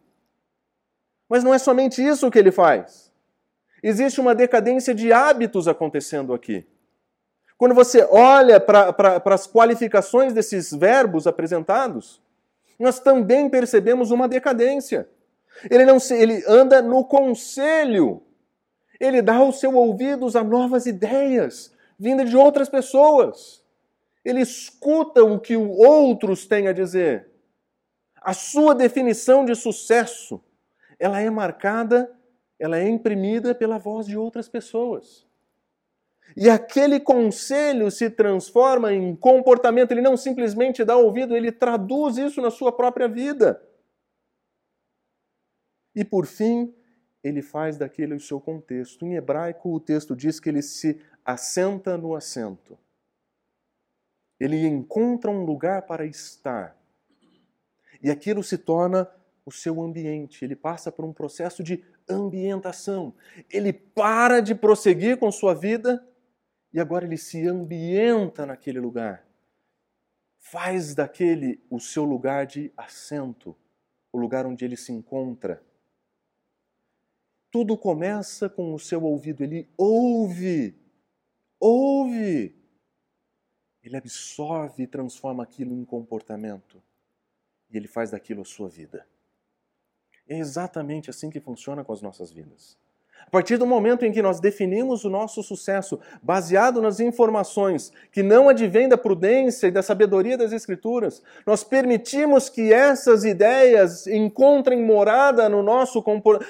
Mas 1.27 1.43
não 1.43 1.53
é 1.53 1.57
somente 1.57 2.05
isso 2.05 2.29
que 2.29 2.37
ele 2.37 2.51
faz. 2.51 3.11
Existe 3.81 4.21
uma 4.21 4.35
decadência 4.35 4.93
de 4.93 5.11
hábitos 5.11 5.67
acontecendo 5.67 6.33
aqui. 6.33 6.65
Quando 7.57 7.73
você 7.73 8.07
olha 8.09 8.59
para 8.59 9.21
as 9.25 9.47
qualificações 9.47 10.33
desses 10.33 10.71
verbos 10.71 11.27
apresentados, 11.27 12.21
nós 12.79 12.99
também 12.99 13.49
percebemos 13.49 14.11
uma 14.11 14.27
decadência. 14.27 15.07
Ele 15.69 15.85
não 15.85 15.99
se, 15.99 16.13
ele 16.13 16.43
anda 16.47 16.81
no 16.81 17.05
conselho. 17.05 18.21
Ele 18.99 19.21
dá 19.21 19.43
os 19.43 19.59
seus 19.59 19.73
ouvidos 19.73 20.35
a 20.35 20.43
novas 20.43 20.85
ideias 20.85 21.73
vindas 21.99 22.29
de 22.29 22.37
outras 22.37 22.69
pessoas. 22.69 23.63
Ele 24.23 24.41
escuta 24.41 25.23
o 25.23 25.39
que 25.39 25.55
outros 25.55 26.45
têm 26.47 26.67
a 26.67 26.73
dizer. 26.73 27.29
A 28.21 28.33
sua 28.33 28.73
definição 28.73 29.43
de 29.43 29.53
sucesso, 29.53 30.41
ela 30.97 31.19
é 31.19 31.29
marcada, 31.29 32.09
ela 32.57 32.77
é 32.77 32.87
imprimida 32.87 33.53
pela 33.53 33.77
voz 33.77 34.05
de 34.05 34.17
outras 34.17 34.47
pessoas. 34.47 35.27
E 36.35 36.49
aquele 36.49 36.99
conselho 36.99 37.91
se 37.91 38.09
transforma 38.09 38.93
em 38.93 39.15
comportamento, 39.15 39.91
ele 39.91 40.01
não 40.01 40.17
simplesmente 40.17 40.83
dá 40.83 40.95
ouvido, 40.95 41.35
ele 41.35 41.51
traduz 41.51 42.17
isso 42.17 42.41
na 42.41 42.49
sua 42.49 42.71
própria 42.71 43.07
vida. 43.07 43.61
E 45.95 46.03
por 46.03 46.25
fim, 46.25 46.73
ele 47.23 47.41
faz 47.41 47.77
daquele 47.77 48.15
o 48.15 48.19
seu 48.19 48.39
contexto. 48.41 49.05
Em 49.05 49.15
hebraico, 49.15 49.73
o 49.73 49.79
texto 49.79 50.15
diz 50.15 50.39
que 50.39 50.49
ele 50.49 50.61
se 50.61 50.99
assenta 51.25 51.97
no 51.97 52.15
assento. 52.15 52.77
Ele 54.39 54.65
encontra 54.67 55.31
um 55.31 55.45
lugar 55.45 55.83
para 55.83 56.05
estar. 56.05 56.77
E 58.01 58.09
aquilo 58.11 58.43
se 58.43 58.57
torna 58.57 59.09
o 59.45 59.51
seu 59.51 59.81
ambiente. 59.81 60.43
Ele 60.43 60.55
passa 60.55 60.91
por 60.91 61.05
um 61.05 61.13
processo 61.13 61.63
de 61.63 61.83
ambientação. 62.09 63.13
Ele 63.49 63.71
para 63.71 64.41
de 64.41 64.53
prosseguir 64.53 65.17
com 65.17 65.31
sua 65.31 65.53
vida 65.53 66.05
e 66.73 66.79
agora 66.79 67.05
ele 67.05 67.17
se 67.17 67.47
ambienta 67.47 68.45
naquele 68.45 68.79
lugar. 68.79 69.25
Faz 70.39 70.93
daquele 70.93 71.63
o 71.69 71.79
seu 71.79 72.03
lugar 72.03 72.45
de 72.45 72.71
assento, 72.75 73.55
o 74.11 74.17
lugar 74.17 74.45
onde 74.45 74.65
ele 74.65 74.75
se 74.75 74.91
encontra. 74.91 75.63
Tudo 77.49 77.77
começa 77.77 78.49
com 78.49 78.73
o 78.73 78.79
seu 78.79 79.03
ouvido, 79.03 79.43
ele 79.43 79.69
ouve, 79.77 80.75
ouve. 81.63 82.55
Ele 83.81 83.97
absorve 83.97 84.83
e 84.83 84.87
transforma 84.87 85.43
aquilo 85.43 85.73
em 85.73 85.85
comportamento. 85.85 86.81
E 87.69 87.77
ele 87.77 87.87
faz 87.87 88.11
daquilo 88.11 88.41
a 88.41 88.45
sua 88.45 88.69
vida. 88.69 89.07
É 90.27 90.37
exatamente 90.37 91.09
assim 91.09 91.29
que 91.29 91.39
funciona 91.39 91.83
com 91.83 91.91
as 91.91 92.01
nossas 92.01 92.31
vidas. 92.31 92.77
A 93.25 93.29
partir 93.29 93.57
do 93.57 93.65
momento 93.65 94.05
em 94.05 94.11
que 94.11 94.21
nós 94.21 94.39
definimos 94.39 95.05
o 95.05 95.09
nosso 95.09 95.41
sucesso 95.41 95.99
baseado 96.21 96.81
nas 96.81 96.99
informações 96.99 97.91
que 98.11 98.21
não 98.21 98.49
advêm 98.49 98.87
da 98.89 98.97
prudência 98.97 99.67
e 99.67 99.71
da 99.71 99.81
sabedoria 99.81 100.37
das 100.37 100.51
Escrituras, 100.51 101.23
nós 101.45 101.63
permitimos 101.63 102.49
que 102.49 102.73
essas 102.73 103.23
ideias 103.23 104.07
encontrem 104.07 104.83
morada 104.83 105.47
no 105.47 105.63
nosso, 105.63 106.03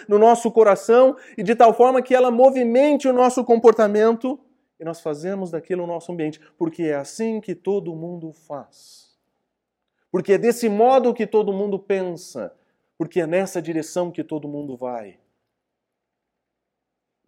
no 0.08 0.18
nosso 0.18 0.52
coração 0.52 1.16
e 1.38 1.44
de 1.44 1.56
tal 1.56 1.74
forma 1.74 2.02
que 2.02 2.16
ela 2.16 2.32
movimente 2.32 3.08
o 3.08 3.14
nosso 3.14 3.44
comportamento 3.44 4.40
e 4.84 4.86
nós 4.86 5.00
fazemos 5.00 5.52
daquilo 5.52 5.86
o 5.86 5.88
nosso 5.88 6.12
ambiente, 6.12 6.42
porque 6.58 6.84
é 6.84 6.96
assim 6.96 7.40
que 7.40 7.56
todo 7.56 7.96
mundo 7.96 8.34
faz. 8.34 9.18
porque 10.12 10.34
é 10.34 10.38
desse 10.38 10.68
modo 10.68 11.14
que 11.14 11.26
todo 11.26 11.54
mundo 11.54 11.80
pensa, 11.80 12.54
porque 12.98 13.22
é 13.22 13.26
nessa 13.26 13.62
direção 13.62 14.12
que 14.12 14.24
todo 14.26 14.46
mundo 14.48 14.76
vai. 14.76 15.18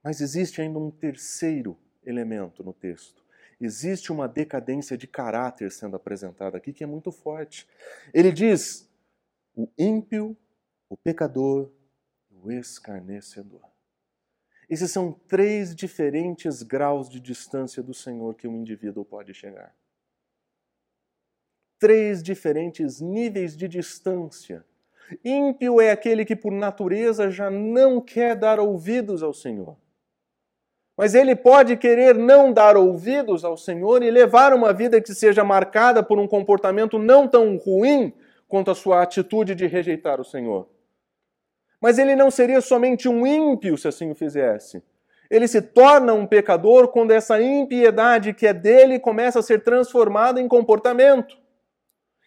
Mas 0.04 0.20
existe 0.20 0.62
ainda 0.62 0.78
um 0.78 0.92
terceiro 0.92 1.78
elemento 2.06 2.62
no 2.62 2.74
texto. 2.74 3.24
Existe 3.60 4.12
uma 4.12 4.28
decadência 4.28 4.98
de 4.98 5.08
caráter 5.08 5.72
sendo 5.72 5.96
apresentada 5.96 6.58
aqui 6.58 6.74
que 6.74 6.84
é 6.84 6.88
muito 6.88 7.10
forte. 7.10 7.66
Ele 8.14 8.32
diz: 8.32 8.88
o 9.56 9.68
ímpio, 9.80 10.38
o 10.90 10.98
pecador, 10.98 11.72
o 12.30 12.52
escarnecedor. 12.52 13.75
Esses 14.70 14.92
são 14.92 15.12
três 15.12 15.76
diferentes 15.76 16.64
graus 16.64 17.08
de 17.08 17.20
distância 17.20 17.84
do 17.84 17.94
Senhor 17.94 18.34
que 18.36 18.48
um 18.48 18.56
indivíduo 18.56 19.06
pode 19.06 19.34
chegar. 19.34 19.74
Três 21.80 22.24
diferentes 22.24 23.00
níveis 23.00 23.56
de 23.56 23.68
distância. 23.68 24.66
Ímpio 25.24 25.80
é 25.80 25.92
aquele 25.92 26.26
que, 26.26 26.36
por 26.36 26.52
natureza, 26.52 27.30
já 27.30 27.52
não 27.52 28.02
quer 28.02 28.36
dar 28.36 28.60
ouvidos 28.60 29.22
ao 29.22 29.34
Senhor. 29.34 29.78
Mas 30.98 31.14
ele 31.14 31.36
pode 31.36 31.76
querer 31.76 32.16
não 32.16 32.54
dar 32.54 32.78
ouvidos 32.78 33.44
ao 33.44 33.58
Senhor 33.58 34.02
e 34.02 34.10
levar 34.10 34.54
uma 34.54 34.72
vida 34.74 35.02
que 35.02 35.14
seja 35.14 35.44
marcada 35.44 36.02
por 36.02 36.18
um 36.18 36.28
comportamento 36.28 36.98
não 36.98 37.28
tão 37.28 37.58
ruim 37.58 38.14
quanto 38.48 38.72
a 38.72 38.76
sua 38.76 39.02
atitude 39.04 39.54
de 39.54 39.68
rejeitar 39.68 40.22
o 40.22 40.26
Senhor. 40.26 40.68
Mas 41.86 42.00
ele 42.00 42.16
não 42.16 42.32
seria 42.32 42.62
somente 42.62 43.08
um 43.08 43.28
ímpio 43.28 43.78
se 43.78 43.88
assim 43.88 44.10
o 44.10 44.16
fizesse. 44.16 44.82
Ele 45.30 45.48
se 45.48 45.62
torna 45.62 46.16
um 46.16 46.26
pecador 46.26 46.88
quando 46.88 47.12
essa 47.12 47.40
impiedade 47.40 48.34
que 48.34 48.48
é 48.48 48.54
dele 48.54 49.00
começa 49.00 49.38
a 49.38 49.44
ser 49.44 49.64
transformada 49.64 50.42
em 50.42 50.48
comportamento. 50.48 51.38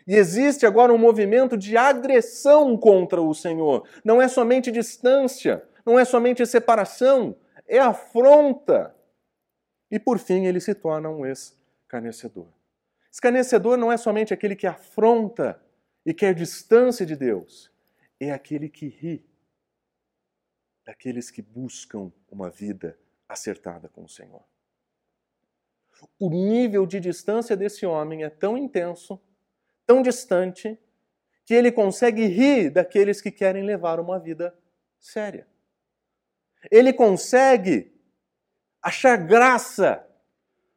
E 0.07 0.15
existe 0.15 0.65
agora 0.65 0.95
um 0.95 0.97
movimento 0.97 1.57
de 1.57 1.77
agressão 1.77 2.77
contra 2.77 3.21
o 3.21 3.35
Senhor. 3.35 3.83
Não 4.05 4.23
é 4.23 4.29
somente 4.29 4.71
distância, 4.71 5.65
não 5.85 5.99
é 5.99 6.05
somente 6.05 6.47
separação, 6.47 7.35
é 7.67 7.81
afronta. 7.81 8.95
E 9.91 9.99
por 9.99 10.21
fim 10.21 10.47
ele 10.47 10.61
se 10.61 10.73
torna 10.73 11.11
um 11.11 11.27
escarnecedor. 11.27 12.47
Escarnecedor 13.11 13.77
não 13.77 13.91
é 13.91 13.97
somente 13.97 14.33
aquele 14.33 14.55
que 14.55 14.69
afronta 14.69 15.61
e 16.07 16.15
quer 16.15 16.33
distância 16.33 17.05
de 17.05 17.17
Deus, 17.17 17.73
é 18.21 18.31
aquele 18.31 18.69
que 18.69 18.87
ri 18.87 19.27
daqueles 20.89 21.31
que 21.31 21.43
buscam 21.43 22.11
uma 22.31 22.49
vida 22.49 22.99
acertada 23.29 23.91
com 23.91 24.05
o 24.05 24.09
Senhor. 24.09 24.43
O 26.19 26.31
nível 26.31 26.87
de 26.87 26.99
distância 26.99 27.55
desse 27.55 27.85
homem 27.85 28.25
é 28.25 28.31
tão 28.31 28.57
intenso, 28.57 29.21
tão 29.85 30.01
distante, 30.01 30.79
que 31.45 31.53
ele 31.53 31.71
consegue 31.71 32.25
rir 32.25 32.71
daqueles 32.71 33.21
que 33.21 33.31
querem 33.31 33.65
levar 33.65 34.01
uma 34.01 34.19
vida 34.19 34.59
séria. 34.99 35.47
Ele 36.71 36.91
consegue 36.91 37.93
achar 38.81 39.19
graça 39.19 40.09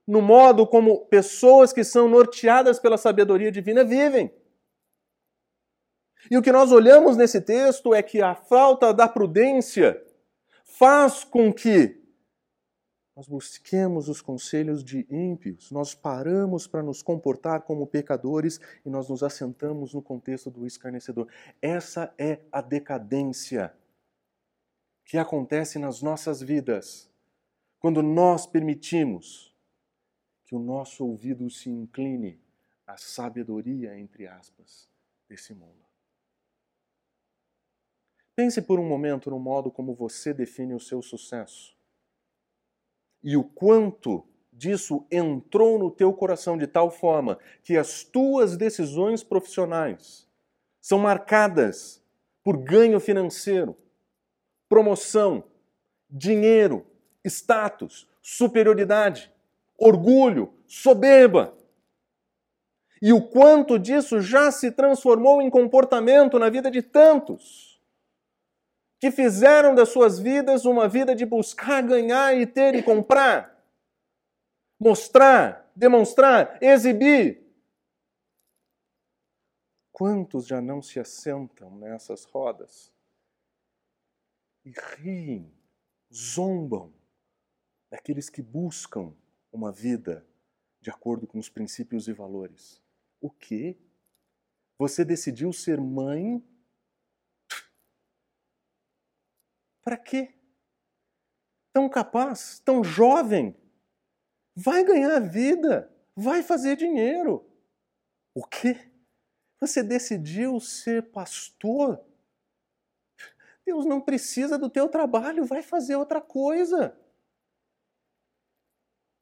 no 0.05 0.21
modo 0.21 0.67
como 0.67 1.05
pessoas 1.05 1.71
que 1.71 1.85
são 1.85 2.09
norteadas 2.09 2.79
pela 2.79 2.97
sabedoria 2.97 3.49
divina 3.49 3.81
vivem. 3.81 4.29
E 6.29 6.37
o 6.37 6.41
que 6.41 6.51
nós 6.51 6.71
olhamos 6.71 7.17
nesse 7.17 7.41
texto 7.41 7.93
é 7.93 8.03
que 8.03 8.21
a 8.21 8.35
falta 8.35 8.93
da 8.93 9.07
prudência 9.07 10.01
faz 10.63 11.23
com 11.23 11.51
que 11.51 12.01
nós 13.15 13.27
busquemos 13.27 14.07
os 14.07 14.21
conselhos 14.21 14.83
de 14.83 15.05
ímpios, 15.09 15.69
nós 15.69 15.93
paramos 15.93 16.65
para 16.65 16.81
nos 16.81 17.03
comportar 17.03 17.61
como 17.61 17.85
pecadores 17.85 18.59
e 18.85 18.89
nós 18.89 19.09
nos 19.09 19.21
assentamos 19.21 19.93
no 19.93 20.01
contexto 20.01 20.49
do 20.49 20.65
escarnecedor. 20.65 21.27
Essa 21.61 22.13
é 22.17 22.39
a 22.51 22.61
decadência 22.61 23.73
que 25.05 25.17
acontece 25.17 25.77
nas 25.77 26.01
nossas 26.01 26.41
vidas 26.41 27.11
quando 27.79 28.01
nós 28.01 28.45
permitimos 28.45 29.55
que 30.45 30.55
o 30.55 30.59
nosso 30.59 31.05
ouvido 31.05 31.49
se 31.49 31.69
incline 31.69 32.39
à 32.87 32.95
sabedoria, 32.95 33.97
entre 33.99 34.25
aspas, 34.25 34.89
desse 35.27 35.53
mundo. 35.53 35.90
Pense 38.41 38.59
por 38.59 38.79
um 38.79 38.83
momento 38.83 39.29
no 39.29 39.37
modo 39.37 39.69
como 39.69 39.93
você 39.93 40.33
define 40.33 40.73
o 40.73 40.79
seu 40.79 40.99
sucesso. 40.99 41.77
E 43.23 43.37
o 43.37 43.43
quanto 43.43 44.25
disso 44.51 45.05
entrou 45.11 45.77
no 45.77 45.91
teu 45.91 46.11
coração 46.11 46.57
de 46.57 46.65
tal 46.65 46.89
forma 46.89 47.37
que 47.63 47.77
as 47.77 48.03
tuas 48.03 48.57
decisões 48.57 49.23
profissionais 49.23 50.27
são 50.81 50.97
marcadas 50.97 52.03
por 52.43 52.57
ganho 52.57 52.99
financeiro, 52.99 53.77
promoção, 54.67 55.43
dinheiro, 56.09 56.83
status, 57.23 58.09
superioridade, 58.23 59.31
orgulho, 59.77 60.51
soberba. 60.65 61.55
E 62.99 63.13
o 63.13 63.21
quanto 63.21 63.77
disso 63.77 64.19
já 64.19 64.49
se 64.49 64.71
transformou 64.71 65.43
em 65.43 65.49
comportamento 65.51 66.39
na 66.39 66.49
vida 66.49 66.71
de 66.71 66.81
tantos 66.81 67.70
que 69.01 69.09
fizeram 69.09 69.73
das 69.73 69.89
suas 69.89 70.19
vidas 70.19 70.63
uma 70.63 70.87
vida 70.87 71.15
de 71.15 71.25
buscar 71.25 71.81
ganhar 71.81 72.37
e 72.37 72.45
ter 72.45 72.75
e 72.75 72.83
comprar, 72.83 73.65
mostrar, 74.79 75.71
demonstrar, 75.75 76.61
exibir. 76.61 77.43
Quantos 79.91 80.45
já 80.45 80.61
não 80.61 80.83
se 80.83 80.99
assentam 80.99 81.75
nessas 81.77 82.25
rodas 82.25 82.93
e 84.63 84.71
riem, 84.95 85.51
zombam 86.13 86.93
daqueles 87.89 88.29
que 88.29 88.43
buscam 88.43 89.15
uma 89.51 89.71
vida 89.71 90.23
de 90.79 90.91
acordo 90.91 91.25
com 91.25 91.39
os 91.39 91.49
princípios 91.49 92.07
e 92.07 92.13
valores? 92.13 92.79
O 93.19 93.31
quê? 93.31 93.79
Você 94.77 95.03
decidiu 95.03 95.51
ser 95.51 95.81
mãe 95.81 96.43
Para 99.81 99.97
quê? 99.97 100.33
Tão 101.73 101.89
capaz, 101.89 102.59
tão 102.59 102.83
jovem. 102.83 103.55
Vai 104.55 104.83
ganhar 104.83 105.19
vida, 105.19 105.91
vai 106.15 106.43
fazer 106.43 106.75
dinheiro. 106.75 107.45
O 108.33 108.45
quê? 108.45 108.91
Você 109.59 109.83
decidiu 109.83 110.59
ser 110.59 111.11
pastor? 111.11 112.03
Deus 113.65 113.85
não 113.85 114.01
precisa 114.01 114.57
do 114.57 114.69
teu 114.69 114.89
trabalho, 114.89 115.45
vai 115.45 115.61
fazer 115.61 115.95
outra 115.95 116.19
coisa. 116.19 116.97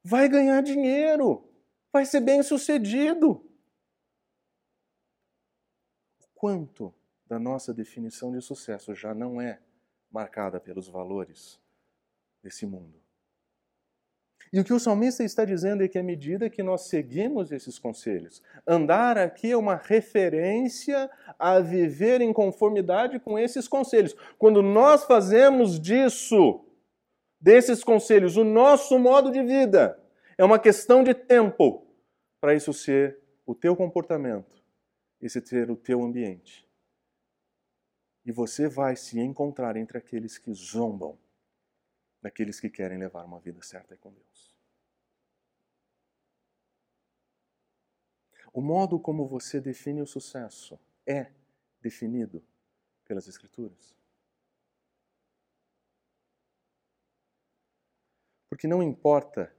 Vai 0.02 0.28
ganhar 0.28 0.62
dinheiro, 0.62 1.46
vai 1.92 2.06
ser 2.06 2.20
bem 2.20 2.42
sucedido. 2.42 3.46
O 6.18 6.26
quanto 6.34 6.94
da 7.26 7.38
nossa 7.38 7.72
definição 7.72 8.32
de 8.32 8.40
sucesso 8.40 8.94
já 8.94 9.14
não 9.14 9.40
é 9.40 9.60
marcada 10.10 10.58
pelos 10.58 10.88
valores 10.88 11.60
desse 12.42 12.66
mundo. 12.66 13.00
E 14.52 14.58
o 14.58 14.64
que 14.64 14.72
o 14.72 14.80
salmista 14.80 15.22
está 15.22 15.44
dizendo 15.44 15.84
é 15.84 15.88
que 15.88 15.98
à 15.98 16.02
medida 16.02 16.50
que 16.50 16.62
nós 16.62 16.88
seguimos 16.88 17.52
esses 17.52 17.78
conselhos, 17.78 18.42
andar 18.66 19.16
aqui 19.16 19.52
é 19.52 19.56
uma 19.56 19.76
referência 19.76 21.08
a 21.38 21.60
viver 21.60 22.20
em 22.20 22.32
conformidade 22.32 23.20
com 23.20 23.38
esses 23.38 23.68
conselhos. 23.68 24.16
Quando 24.38 24.60
nós 24.60 25.04
fazemos 25.04 25.78
disso, 25.78 26.64
desses 27.40 27.84
conselhos, 27.84 28.36
o 28.36 28.42
nosso 28.42 28.98
modo 28.98 29.30
de 29.30 29.40
vida, 29.42 29.96
é 30.36 30.44
uma 30.44 30.58
questão 30.58 31.04
de 31.04 31.14
tempo 31.14 31.86
para 32.40 32.54
isso 32.54 32.72
ser 32.72 33.20
o 33.46 33.54
teu 33.54 33.76
comportamento, 33.76 34.60
esse 35.20 35.40
ser 35.46 35.70
o 35.70 35.76
teu 35.76 36.02
ambiente 36.02 36.69
e 38.24 38.32
você 38.32 38.68
vai 38.68 38.96
se 38.96 39.18
encontrar 39.18 39.76
entre 39.76 39.98
aqueles 39.98 40.36
que 40.38 40.52
zombam 40.52 41.18
daqueles 42.20 42.60
que 42.60 42.68
querem 42.68 42.98
levar 42.98 43.24
uma 43.24 43.40
vida 43.40 43.62
certa 43.62 43.96
com 43.96 44.12
Deus. 44.12 44.54
O 48.52 48.60
modo 48.60 48.98
como 48.98 49.26
você 49.26 49.60
define 49.60 50.02
o 50.02 50.06
sucesso 50.06 50.78
é 51.06 51.32
definido 51.80 52.44
pelas 53.04 53.26
Escrituras. 53.26 53.96
Porque 58.48 58.66
não 58.66 58.82
importa 58.82 59.54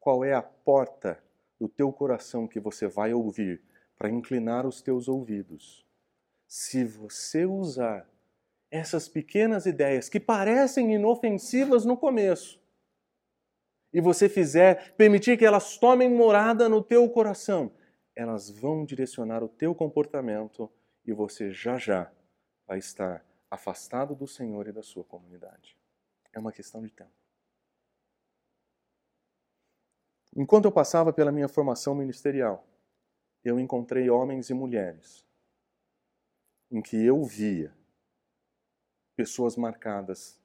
qual 0.00 0.24
é 0.24 0.34
a 0.34 0.42
porta 0.42 1.22
do 1.58 1.68
teu 1.68 1.92
coração 1.92 2.46
que 2.46 2.60
você 2.60 2.86
vai 2.86 3.14
ouvir 3.14 3.62
para 3.96 4.10
inclinar 4.10 4.66
os 4.66 4.82
teus 4.82 5.08
ouvidos 5.08 5.85
se 6.46 6.84
você 6.84 7.44
usar 7.44 8.08
essas 8.70 9.08
pequenas 9.08 9.66
ideias 9.66 10.08
que 10.08 10.20
parecem 10.20 10.94
inofensivas 10.94 11.84
no 11.84 11.96
começo, 11.96 12.60
e 13.92 14.00
você 14.00 14.28
fizer, 14.28 14.94
permitir 14.94 15.38
que 15.38 15.44
elas 15.44 15.78
tomem 15.78 16.10
morada 16.10 16.68
no 16.68 16.82
teu 16.82 17.08
coração, 17.08 17.72
elas 18.14 18.50
vão 18.50 18.84
direcionar 18.84 19.42
o 19.42 19.48
teu 19.48 19.74
comportamento 19.74 20.70
e 21.04 21.12
você 21.12 21.50
já 21.50 21.78
já 21.78 22.10
vai 22.66 22.78
estar 22.78 23.24
afastado 23.50 24.14
do 24.14 24.26
Senhor 24.26 24.68
e 24.68 24.72
da 24.72 24.82
sua 24.82 25.04
comunidade. 25.04 25.76
É 26.32 26.38
uma 26.38 26.52
questão 26.52 26.82
de 26.82 26.90
tempo. 26.90 27.10
Enquanto 30.36 30.66
eu 30.66 30.72
passava 30.72 31.12
pela 31.12 31.32
minha 31.32 31.48
formação 31.48 31.94
ministerial, 31.94 32.66
eu 33.42 33.58
encontrei 33.58 34.10
homens 34.10 34.50
e 34.50 34.54
mulheres 34.54 35.25
em 36.70 36.82
que 36.82 36.96
eu 36.96 37.22
via 37.24 37.76
pessoas 39.14 39.56
marcadas 39.56 40.38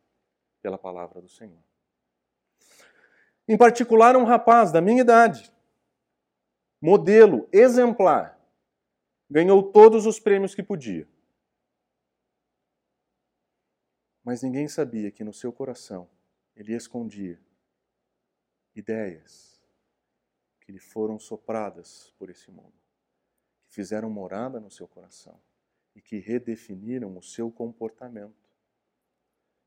pela 0.61 0.77
palavra 0.77 1.21
do 1.21 1.27
Senhor. 1.27 1.61
Em 3.47 3.57
particular, 3.57 4.15
um 4.15 4.23
rapaz 4.23 4.71
da 4.71 4.79
minha 4.79 5.01
idade, 5.01 5.51
modelo, 6.79 7.49
exemplar, 7.51 8.39
ganhou 9.29 9.71
todos 9.71 10.05
os 10.05 10.19
prêmios 10.19 10.55
que 10.55 10.63
podia. 10.63 11.07
Mas 14.23 14.43
ninguém 14.43 14.67
sabia 14.67 15.11
que 15.11 15.23
no 15.23 15.33
seu 15.33 15.51
coração 15.51 16.07
ele 16.55 16.73
escondia 16.73 17.41
ideias 18.75 19.59
que 20.61 20.71
lhe 20.71 20.79
foram 20.79 21.19
sopradas 21.19 22.13
por 22.17 22.29
esse 22.29 22.51
mundo, 22.51 22.73
que 23.65 23.73
fizeram 23.73 24.09
morada 24.09 24.59
no 24.59 24.69
seu 24.69 24.87
coração 24.87 25.41
e 25.95 26.01
que 26.01 26.17
redefiniram 26.17 27.17
o 27.17 27.21
seu 27.21 27.51
comportamento, 27.51 28.49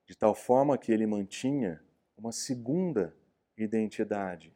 de 0.07 0.17
tal 0.17 0.35
forma 0.35 0.79
que 0.79 0.93
ele 0.93 1.07
mantinha 1.07 1.83
uma 2.17 2.33
segunda 2.33 3.15
identidade, 3.57 4.55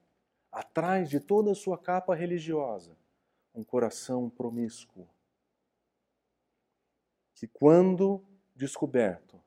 atrás 0.50 1.08
de 1.08 1.20
toda 1.20 1.52
a 1.52 1.54
sua 1.54 1.78
capa 1.78 2.14
religiosa, 2.14 2.96
um 3.54 3.64
coração 3.64 4.28
promíscuo, 4.28 5.08
que 7.34 7.46
quando 7.46 8.24
descoberto, 8.54 9.40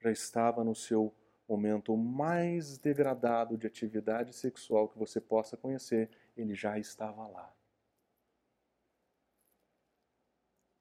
já 0.00 0.10
estava 0.10 0.64
no 0.64 0.74
seu 0.74 1.14
momento 1.48 1.96
mais 1.96 2.78
degradado 2.78 3.56
de 3.56 3.66
atividade 3.66 4.32
sexual 4.32 4.88
que 4.88 4.98
você 4.98 5.20
possa 5.20 5.56
conhecer, 5.56 6.10
ele 6.36 6.54
já 6.54 6.78
estava 6.78 7.26
lá. 7.26 7.53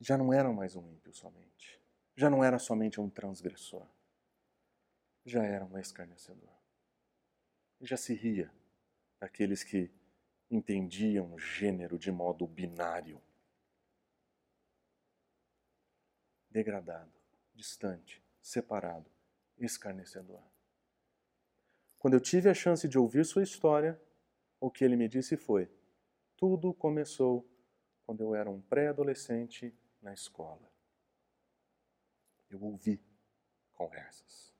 Já 0.03 0.17
não 0.17 0.33
era 0.33 0.51
mais 0.51 0.75
um 0.75 0.85
ímpio 0.91 1.13
somente. 1.13 1.81
Já 2.13 2.29
não 2.29 2.43
era 2.43 2.59
somente 2.59 2.99
um 2.99 3.09
transgressor. 3.09 3.87
Já 5.25 5.45
era 5.45 5.63
um 5.63 5.77
escarnecedor. 5.77 6.53
Já 7.79 7.95
se 7.95 8.13
ria 8.13 8.53
daqueles 9.17 9.63
que 9.63 9.89
entendiam 10.51 11.39
gênero 11.39 11.97
de 11.97 12.11
modo 12.11 12.45
binário. 12.45 13.21
Degradado, 16.49 17.17
distante, 17.55 18.21
separado, 18.41 19.09
escarnecedor. 19.57 20.43
Quando 21.97 22.15
eu 22.15 22.19
tive 22.19 22.49
a 22.49 22.53
chance 22.53 22.89
de 22.89 22.99
ouvir 22.99 23.25
sua 23.25 23.41
história, 23.41 23.97
o 24.59 24.69
que 24.69 24.83
ele 24.83 24.97
me 24.97 25.07
disse 25.07 25.37
foi: 25.37 25.71
tudo 26.35 26.73
começou 26.73 27.49
quando 28.05 28.21
eu 28.21 28.35
era 28.35 28.49
um 28.49 28.59
pré-adolescente 28.59 29.73
na 30.03 30.13
escola. 30.13 30.71
Eu 32.49 32.61
ouvi 32.61 33.01
conversas. 33.73 34.53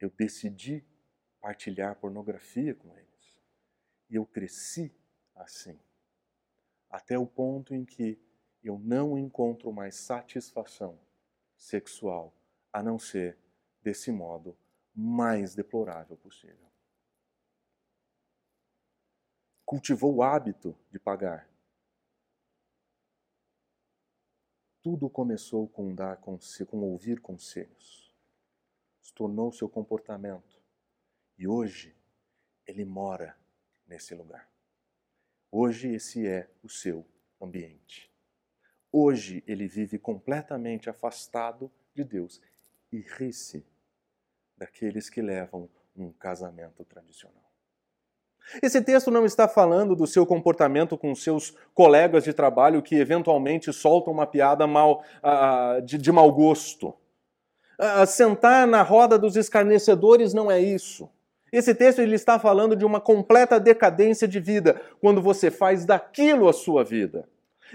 Eu 0.00 0.10
decidi 0.10 0.84
partilhar 1.40 1.94
pornografia 1.96 2.74
com 2.74 2.92
eles. 2.96 3.38
E 4.10 4.16
eu 4.16 4.26
cresci 4.26 4.92
assim, 5.34 5.78
até 6.90 7.18
o 7.18 7.26
ponto 7.26 7.74
em 7.74 7.84
que 7.84 8.18
eu 8.62 8.78
não 8.78 9.16
encontro 9.18 9.72
mais 9.72 9.94
satisfação 9.94 10.98
sexual 11.56 12.34
a 12.72 12.82
não 12.82 12.98
ser 12.98 13.38
desse 13.82 14.10
modo 14.10 14.56
mais 14.94 15.54
deplorável 15.54 16.16
possível. 16.16 16.66
Cultivou 19.64 20.16
o 20.16 20.22
hábito 20.22 20.76
de 20.90 20.98
pagar. 20.98 21.48
Tudo 24.86 25.10
começou 25.10 25.66
com 25.66 25.92
dar 25.92 26.18
com 26.64 26.78
ouvir 26.78 27.18
conselhos. 27.18 28.14
Se 29.00 29.12
tornou 29.12 29.50
seu 29.50 29.68
comportamento. 29.68 30.62
E 31.36 31.48
hoje 31.48 31.92
ele 32.64 32.84
mora 32.84 33.36
nesse 33.84 34.14
lugar. 34.14 34.48
Hoje 35.50 35.88
esse 35.88 36.24
é 36.24 36.48
o 36.62 36.68
seu 36.68 37.04
ambiente. 37.42 38.08
Hoje 38.92 39.42
ele 39.44 39.66
vive 39.66 39.98
completamente 39.98 40.88
afastado 40.88 41.68
de 41.92 42.04
Deus 42.04 42.40
e 42.92 43.00
ri-se 43.00 43.66
daqueles 44.56 45.10
que 45.10 45.20
levam 45.20 45.68
um 45.96 46.12
casamento 46.12 46.84
tradicional. 46.84 47.45
Esse 48.62 48.80
texto 48.80 49.10
não 49.10 49.24
está 49.24 49.48
falando 49.48 49.96
do 49.96 50.06
seu 50.06 50.24
comportamento 50.24 50.96
com 50.96 51.14
seus 51.14 51.54
colegas 51.74 52.24
de 52.24 52.32
trabalho 52.32 52.82
que 52.82 52.94
eventualmente 52.94 53.72
soltam 53.72 54.12
uma 54.12 54.26
piada 54.26 54.66
mal, 54.66 55.02
uh, 55.22 55.82
de, 55.82 55.98
de 55.98 56.12
mau 56.12 56.30
gosto. 56.32 56.94
Uh, 57.78 58.06
sentar 58.06 58.66
na 58.66 58.82
roda 58.82 59.18
dos 59.18 59.36
escarnecedores 59.36 60.32
não 60.32 60.50
é 60.50 60.60
isso. 60.60 61.08
Esse 61.52 61.74
texto 61.74 62.00
ele 62.00 62.14
está 62.14 62.38
falando 62.38 62.74
de 62.74 62.84
uma 62.84 63.00
completa 63.00 63.60
decadência 63.60 64.26
de 64.26 64.40
vida, 64.40 64.80
quando 65.00 65.22
você 65.22 65.50
faz 65.50 65.84
daquilo 65.84 66.48
a 66.48 66.52
sua 66.52 66.84
vida. 66.84 67.28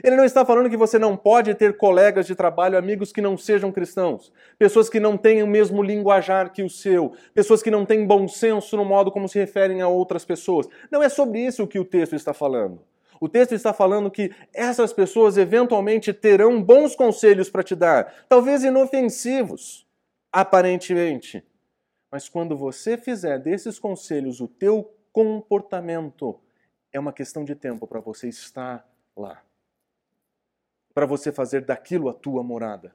Ele 0.03 0.15
não 0.15 0.23
está 0.23 0.45
falando 0.45 0.69
que 0.69 0.77
você 0.77 0.97
não 0.97 1.17
pode 1.17 1.53
ter 1.53 1.75
colegas 1.75 2.25
de 2.25 2.33
trabalho, 2.33 2.77
amigos 2.77 3.11
que 3.11 3.21
não 3.21 3.37
sejam 3.37 3.71
cristãos, 3.71 4.31
pessoas 4.57 4.89
que 4.89 4.99
não 4.99 5.17
tenham 5.17 5.45
o 5.45 5.49
mesmo 5.49 5.83
linguajar 5.83 6.51
que 6.51 6.63
o 6.63 6.69
seu, 6.69 7.13
pessoas 7.33 7.61
que 7.61 7.69
não 7.69 7.85
têm 7.85 8.05
bom 8.05 8.27
senso 8.27 8.77
no 8.77 8.85
modo 8.85 9.11
como 9.11 9.27
se 9.27 9.37
referem 9.37 9.81
a 9.81 9.87
outras 9.87 10.23
pessoas. 10.23 10.67
Não 10.89 11.03
é 11.03 11.09
sobre 11.09 11.39
isso 11.39 11.67
que 11.67 11.79
o 11.79 11.85
texto 11.85 12.15
está 12.15 12.33
falando. 12.33 12.81
O 13.19 13.27
texto 13.27 13.53
está 13.53 13.73
falando 13.73 14.09
que 14.09 14.33
essas 14.53 14.93
pessoas 14.93 15.37
eventualmente 15.37 16.13
terão 16.13 16.61
bons 16.63 16.95
conselhos 16.95 17.49
para 17.49 17.61
te 17.61 17.75
dar, 17.75 18.25
talvez 18.27 18.63
inofensivos, 18.63 19.85
aparentemente. 20.31 21.43
Mas 22.09 22.27
quando 22.27 22.57
você 22.57 22.97
fizer 22.97 23.37
desses 23.39 23.77
conselhos 23.77 24.39
o 24.39 24.47
teu 24.47 24.91
comportamento, 25.11 26.39
é 26.91 26.99
uma 26.99 27.13
questão 27.13 27.43
de 27.43 27.55
tempo 27.55 27.85
para 27.85 27.99
você 27.99 28.27
estar 28.27 28.89
lá 29.15 29.41
para 30.93 31.05
você 31.05 31.31
fazer 31.31 31.65
daquilo 31.65 32.09
a 32.09 32.13
tua 32.13 32.43
morada. 32.43 32.93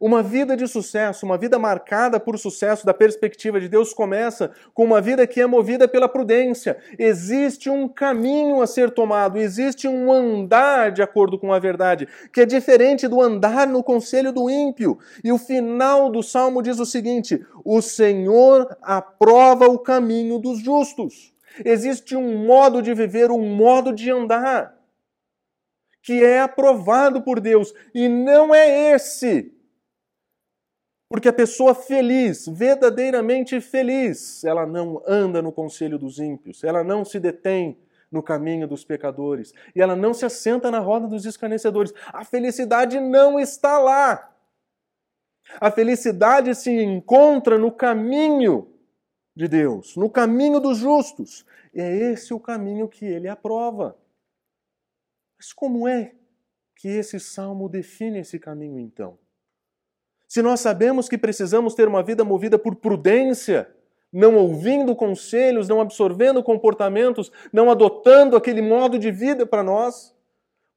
Uma 0.00 0.22
vida 0.22 0.56
de 0.56 0.66
sucesso, 0.66 1.26
uma 1.26 1.36
vida 1.36 1.58
marcada 1.58 2.18
por 2.18 2.38
sucesso 2.38 2.86
da 2.86 2.94
perspectiva 2.94 3.60
de 3.60 3.68
Deus 3.68 3.92
começa 3.92 4.50
com 4.72 4.82
uma 4.82 4.98
vida 4.98 5.26
que 5.26 5.42
é 5.42 5.46
movida 5.46 5.86
pela 5.86 6.08
prudência. 6.08 6.78
Existe 6.98 7.68
um 7.68 7.86
caminho 7.86 8.62
a 8.62 8.66
ser 8.66 8.92
tomado, 8.92 9.36
existe 9.36 9.86
um 9.86 10.10
andar 10.10 10.90
de 10.90 11.02
acordo 11.02 11.38
com 11.38 11.52
a 11.52 11.58
verdade, 11.58 12.08
que 12.32 12.40
é 12.40 12.46
diferente 12.46 13.06
do 13.06 13.20
andar 13.20 13.66
no 13.66 13.84
conselho 13.84 14.32
do 14.32 14.48
ímpio. 14.48 14.98
E 15.22 15.30
o 15.30 15.36
final 15.36 16.10
do 16.10 16.22
salmo 16.22 16.62
diz 16.62 16.80
o 16.80 16.86
seguinte: 16.86 17.44
O 17.62 17.82
Senhor 17.82 18.74
aprova 18.80 19.66
o 19.66 19.78
caminho 19.78 20.38
dos 20.38 20.60
justos. 20.60 21.34
Existe 21.62 22.16
um 22.16 22.38
modo 22.46 22.80
de 22.80 22.94
viver, 22.94 23.30
um 23.30 23.54
modo 23.54 23.92
de 23.92 24.10
andar 24.10 24.79
que 26.02 26.24
é 26.24 26.40
aprovado 26.40 27.22
por 27.22 27.40
Deus 27.40 27.74
e 27.94 28.08
não 28.08 28.54
é 28.54 28.94
esse. 28.94 29.54
Porque 31.08 31.28
a 31.28 31.32
pessoa 31.32 31.74
feliz, 31.74 32.46
verdadeiramente 32.46 33.60
feliz, 33.60 34.44
ela 34.44 34.64
não 34.64 35.02
anda 35.06 35.42
no 35.42 35.50
conselho 35.50 35.98
dos 35.98 36.20
ímpios, 36.20 36.62
ela 36.62 36.84
não 36.84 37.04
se 37.04 37.18
detém 37.18 37.76
no 38.10 38.22
caminho 38.22 38.66
dos 38.66 38.84
pecadores 38.84 39.52
e 39.74 39.80
ela 39.80 39.94
não 39.94 40.12
se 40.12 40.24
assenta 40.24 40.70
na 40.70 40.78
roda 40.78 41.06
dos 41.06 41.24
escarnecedores. 41.24 41.92
A 42.06 42.24
felicidade 42.24 42.98
não 43.00 43.38
está 43.38 43.78
lá. 43.78 44.32
A 45.60 45.70
felicidade 45.70 46.54
se 46.54 46.70
encontra 46.70 47.58
no 47.58 47.72
caminho 47.72 48.68
de 49.34 49.48
Deus, 49.48 49.96
no 49.96 50.08
caminho 50.08 50.60
dos 50.60 50.78
justos. 50.78 51.44
E 51.74 51.80
é 51.80 52.12
esse 52.12 52.32
o 52.32 52.40
caminho 52.40 52.88
que 52.88 53.04
ele 53.04 53.28
aprova. 53.28 53.96
Mas 55.40 55.54
como 55.54 55.88
é 55.88 56.12
que 56.76 56.86
esse 56.86 57.18
salmo 57.18 57.66
define 57.66 58.18
esse 58.18 58.38
caminho 58.38 58.78
então? 58.78 59.18
Se 60.28 60.42
nós 60.42 60.60
sabemos 60.60 61.08
que 61.08 61.16
precisamos 61.16 61.74
ter 61.74 61.88
uma 61.88 62.02
vida 62.02 62.22
movida 62.22 62.58
por 62.58 62.76
prudência, 62.76 63.74
não 64.12 64.36
ouvindo 64.36 64.94
conselhos, 64.94 65.66
não 65.66 65.80
absorvendo 65.80 66.42
comportamentos, 66.42 67.32
não 67.50 67.70
adotando 67.70 68.36
aquele 68.36 68.60
modo 68.60 68.98
de 68.98 69.10
vida 69.10 69.46
para 69.46 69.62
nós, 69.62 70.14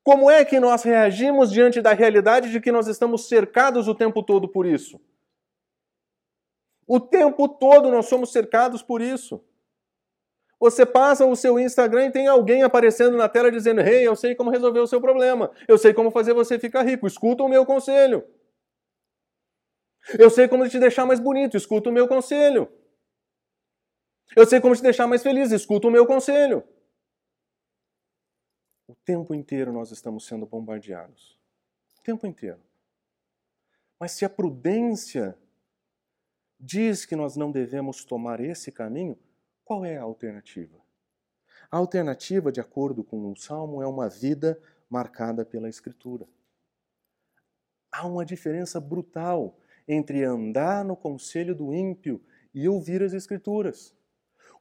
como 0.02 0.32
é 0.32 0.46
que 0.46 0.62
nós 0.62 0.84
reagimos 0.84 1.52
diante 1.52 1.82
da 1.82 1.92
realidade 1.92 2.50
de 2.50 2.62
que 2.62 2.72
nós 2.72 2.88
estamos 2.88 3.28
cercados 3.28 3.90
o 3.90 3.94
tempo 3.94 4.24
todo 4.24 4.48
por 4.48 4.66
isso? 4.66 4.98
O 6.88 7.02
tempo 7.02 7.50
todo 7.50 7.92
nós 7.92 8.06
somos 8.06 8.32
cercados 8.32 8.82
por 8.82 9.02
isso. 9.02 9.44
Você 10.64 10.86
passa 10.86 11.26
o 11.26 11.36
seu 11.36 11.60
Instagram 11.60 12.06
e 12.06 12.12
tem 12.14 12.26
alguém 12.26 12.64
aparecendo 12.64 13.18
na 13.18 13.28
tela 13.28 13.52
dizendo: 13.52 13.82
Hey, 13.82 14.08
eu 14.08 14.16
sei 14.16 14.34
como 14.34 14.50
resolver 14.50 14.80
o 14.80 14.88
seu 14.88 15.02
problema. 15.02 15.52
Eu 15.68 15.78
sei 15.78 15.94
como 15.94 16.10
fazer 16.10 16.34
você 16.34 16.58
ficar 16.58 16.84
rico. 16.84 17.06
Escuta 17.06 17.44
o 17.44 17.50
meu 17.50 17.66
conselho. 17.66 18.26
Eu 20.18 20.30
sei 20.30 20.48
como 20.48 20.70
te 20.70 20.80
deixar 20.80 21.06
mais 21.06 21.20
bonito. 21.20 21.58
Escuta 21.58 21.90
o 21.90 21.92
meu 21.92 22.08
conselho. 22.08 22.72
Eu 24.38 24.46
sei 24.46 24.62
como 24.62 24.74
te 24.74 24.82
deixar 24.82 25.06
mais 25.06 25.22
feliz. 25.22 25.52
Escuta 25.52 25.90
o 25.90 25.92
meu 25.92 26.08
conselho. 26.08 26.64
O 28.88 28.96
tempo 28.96 29.36
inteiro 29.36 29.74
nós 29.74 29.92
estamos 29.92 30.26
sendo 30.26 30.46
bombardeados. 30.46 31.38
O 32.00 32.02
tempo 32.04 32.26
inteiro. 32.26 32.62
Mas 34.00 34.14
se 34.14 34.24
a 34.24 34.30
prudência 34.30 35.38
diz 36.58 37.06
que 37.06 37.18
nós 37.18 37.36
não 37.36 37.52
devemos 37.52 38.06
tomar 38.06 38.40
esse 38.40 38.72
caminho, 38.72 39.20
qual 39.64 39.86
é 39.86 39.98
a 39.98 40.04
alternativa? 40.04 40.78
A 41.72 41.78
alternativa, 41.78 42.52
de 42.52 42.60
acordo 42.60 43.04
com 43.04 43.32
o 43.32 43.36
Salmo, 43.36 43.82
é 43.82 43.88
uma 43.88 44.10
vida 44.10 44.60
marcada 44.90 45.44
pela 45.44 45.70
Escritura. 45.70 46.28
Há 47.92 48.06
uma 48.06 48.26
diferença 48.26 48.80
brutal 48.80 49.58
entre 49.88 50.24
andar 50.24 50.84
no 50.84 50.96
conselho 50.96 51.56
do 51.56 51.74
ímpio 51.74 52.22
e 52.54 52.68
ouvir 52.68 53.02
as 53.02 53.14
Escrituras. 53.14 53.96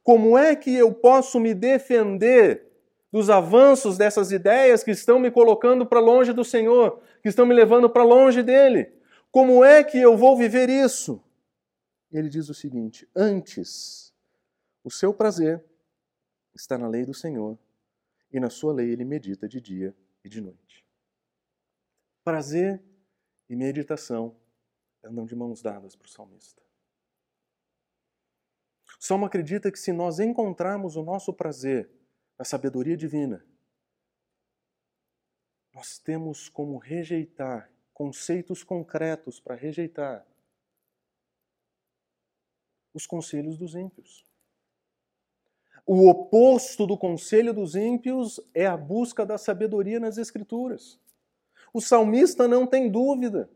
Como 0.03 0.37
é 0.37 0.55
que 0.55 0.73
eu 0.73 0.93
posso 0.93 1.39
me 1.39 1.53
defender 1.53 2.67
dos 3.11 3.29
avanços 3.29 3.97
dessas 3.97 4.31
ideias 4.31 4.83
que 4.83 4.91
estão 4.91 5.19
me 5.19 5.29
colocando 5.29 5.85
para 5.85 5.99
longe 5.99 6.33
do 6.33 6.43
Senhor, 6.43 6.99
que 7.21 7.29
estão 7.29 7.45
me 7.45 7.53
levando 7.53 7.89
para 7.89 8.03
longe 8.03 8.41
dele? 8.41 8.91
Como 9.31 9.63
é 9.63 9.83
que 9.83 9.99
eu 9.99 10.17
vou 10.17 10.35
viver 10.35 10.69
isso? 10.69 11.23
Ele 12.11 12.29
diz 12.29 12.49
o 12.49 12.53
seguinte: 12.53 13.07
antes 13.15 14.12
o 14.83 14.91
seu 14.91 15.13
prazer 15.13 15.63
está 16.53 16.77
na 16.77 16.87
lei 16.87 17.05
do 17.05 17.13
Senhor, 17.13 17.57
e 18.31 18.39
na 18.39 18.49
sua 18.49 18.73
lei 18.73 18.89
ele 18.89 19.05
medita 19.05 19.47
de 19.47 19.61
dia 19.61 19.95
e 20.23 20.29
de 20.29 20.41
noite. 20.41 20.85
Prazer 22.23 22.83
e 23.47 23.55
meditação 23.55 24.35
andam 25.03 25.25
de 25.25 25.35
mãos 25.35 25.61
dadas 25.61 25.95
para 25.95 26.05
o 26.05 26.09
salmista. 26.09 26.61
O 28.99 29.05
salmo 29.05 29.25
acredita 29.25 29.71
que 29.71 29.77
se 29.77 29.91
nós 29.91 30.19
encontrarmos 30.19 30.95
o 30.95 31.03
nosso 31.03 31.33
prazer 31.33 31.89
na 32.37 32.45
sabedoria 32.45 32.97
divina, 32.97 33.45
nós 35.73 35.99
temos 35.99 36.49
como 36.49 36.77
rejeitar 36.77 37.71
conceitos 37.93 38.63
concretos 38.63 39.39
para 39.39 39.55
rejeitar 39.55 40.25
os 42.93 43.05
conselhos 43.05 43.57
dos 43.57 43.75
ímpios. 43.75 44.32
O 45.85 46.09
oposto 46.09 46.87
do 46.87 46.97
conselho 46.97 47.53
dos 47.53 47.75
ímpios 47.75 48.39
é 48.53 48.65
a 48.65 48.77
busca 48.77 49.25
da 49.25 49.37
sabedoria 49.37 49.99
nas 49.99 50.17
Escrituras. 50.17 50.97
O 51.73 51.81
salmista 51.81 52.47
não 52.47 52.65
tem 52.65 52.89
dúvida. 52.89 53.49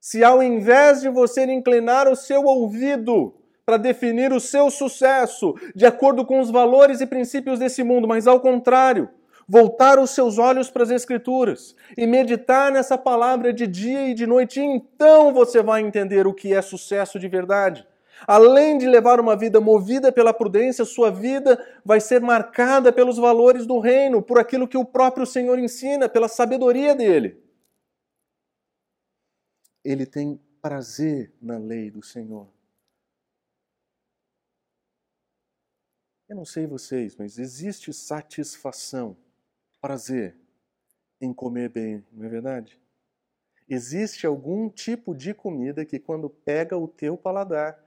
Se 0.00 0.22
ao 0.22 0.42
invés 0.42 1.00
de 1.00 1.08
você 1.08 1.44
inclinar 1.44 2.06
o 2.06 2.14
seu 2.14 2.44
ouvido 2.44 3.34
para 3.66 3.78
definir 3.78 4.32
o 4.32 4.38
seu 4.38 4.70
sucesso 4.70 5.54
de 5.74 5.86
acordo 5.86 6.24
com 6.24 6.38
os 6.38 6.50
valores 6.50 7.00
e 7.00 7.06
princípios 7.06 7.58
desse 7.58 7.82
mundo, 7.82 8.06
mas 8.06 8.26
ao 8.26 8.38
contrário, 8.38 9.08
voltar 9.48 9.98
os 9.98 10.10
seus 10.10 10.38
olhos 10.38 10.70
para 10.70 10.82
as 10.82 10.90
Escrituras 10.90 11.74
e 11.96 12.06
meditar 12.06 12.70
nessa 12.70 12.96
palavra 12.96 13.52
de 13.52 13.66
dia 13.66 14.06
e 14.06 14.14
de 14.14 14.26
noite, 14.26 14.60
então 14.60 15.32
você 15.32 15.62
vai 15.62 15.80
entender 15.80 16.26
o 16.26 16.34
que 16.34 16.52
é 16.52 16.62
sucesso 16.62 17.18
de 17.18 17.26
verdade. 17.26 17.86
Além 18.26 18.78
de 18.78 18.86
levar 18.86 19.20
uma 19.20 19.36
vida 19.36 19.60
movida 19.60 20.10
pela 20.10 20.32
prudência, 20.32 20.84
sua 20.84 21.10
vida 21.10 21.58
vai 21.84 22.00
ser 22.00 22.20
marcada 22.20 22.92
pelos 22.92 23.18
valores 23.18 23.66
do 23.66 23.78
reino, 23.78 24.22
por 24.22 24.38
aquilo 24.38 24.68
que 24.68 24.78
o 24.78 24.84
próprio 24.84 25.26
Senhor 25.26 25.58
ensina, 25.58 26.08
pela 26.08 26.28
sabedoria 26.28 26.94
dele. 26.94 27.42
Ele 29.84 30.06
tem 30.06 30.40
prazer 30.62 31.32
na 31.42 31.58
lei 31.58 31.90
do 31.90 32.02
Senhor. 32.02 32.48
Eu 36.26 36.36
não 36.36 36.44
sei 36.46 36.66
vocês, 36.66 37.14
mas 37.16 37.38
existe 37.38 37.92
satisfação, 37.92 39.14
prazer 39.80 40.34
em 41.20 41.34
comer 41.34 41.68
bem, 41.68 42.02
não 42.10 42.24
é 42.24 42.28
verdade? 42.28 42.80
Existe 43.68 44.26
algum 44.26 44.70
tipo 44.70 45.14
de 45.14 45.34
comida 45.34 45.84
que, 45.84 45.98
quando 45.98 46.30
pega 46.30 46.76
o 46.76 46.88
teu 46.88 47.16
paladar, 47.16 47.83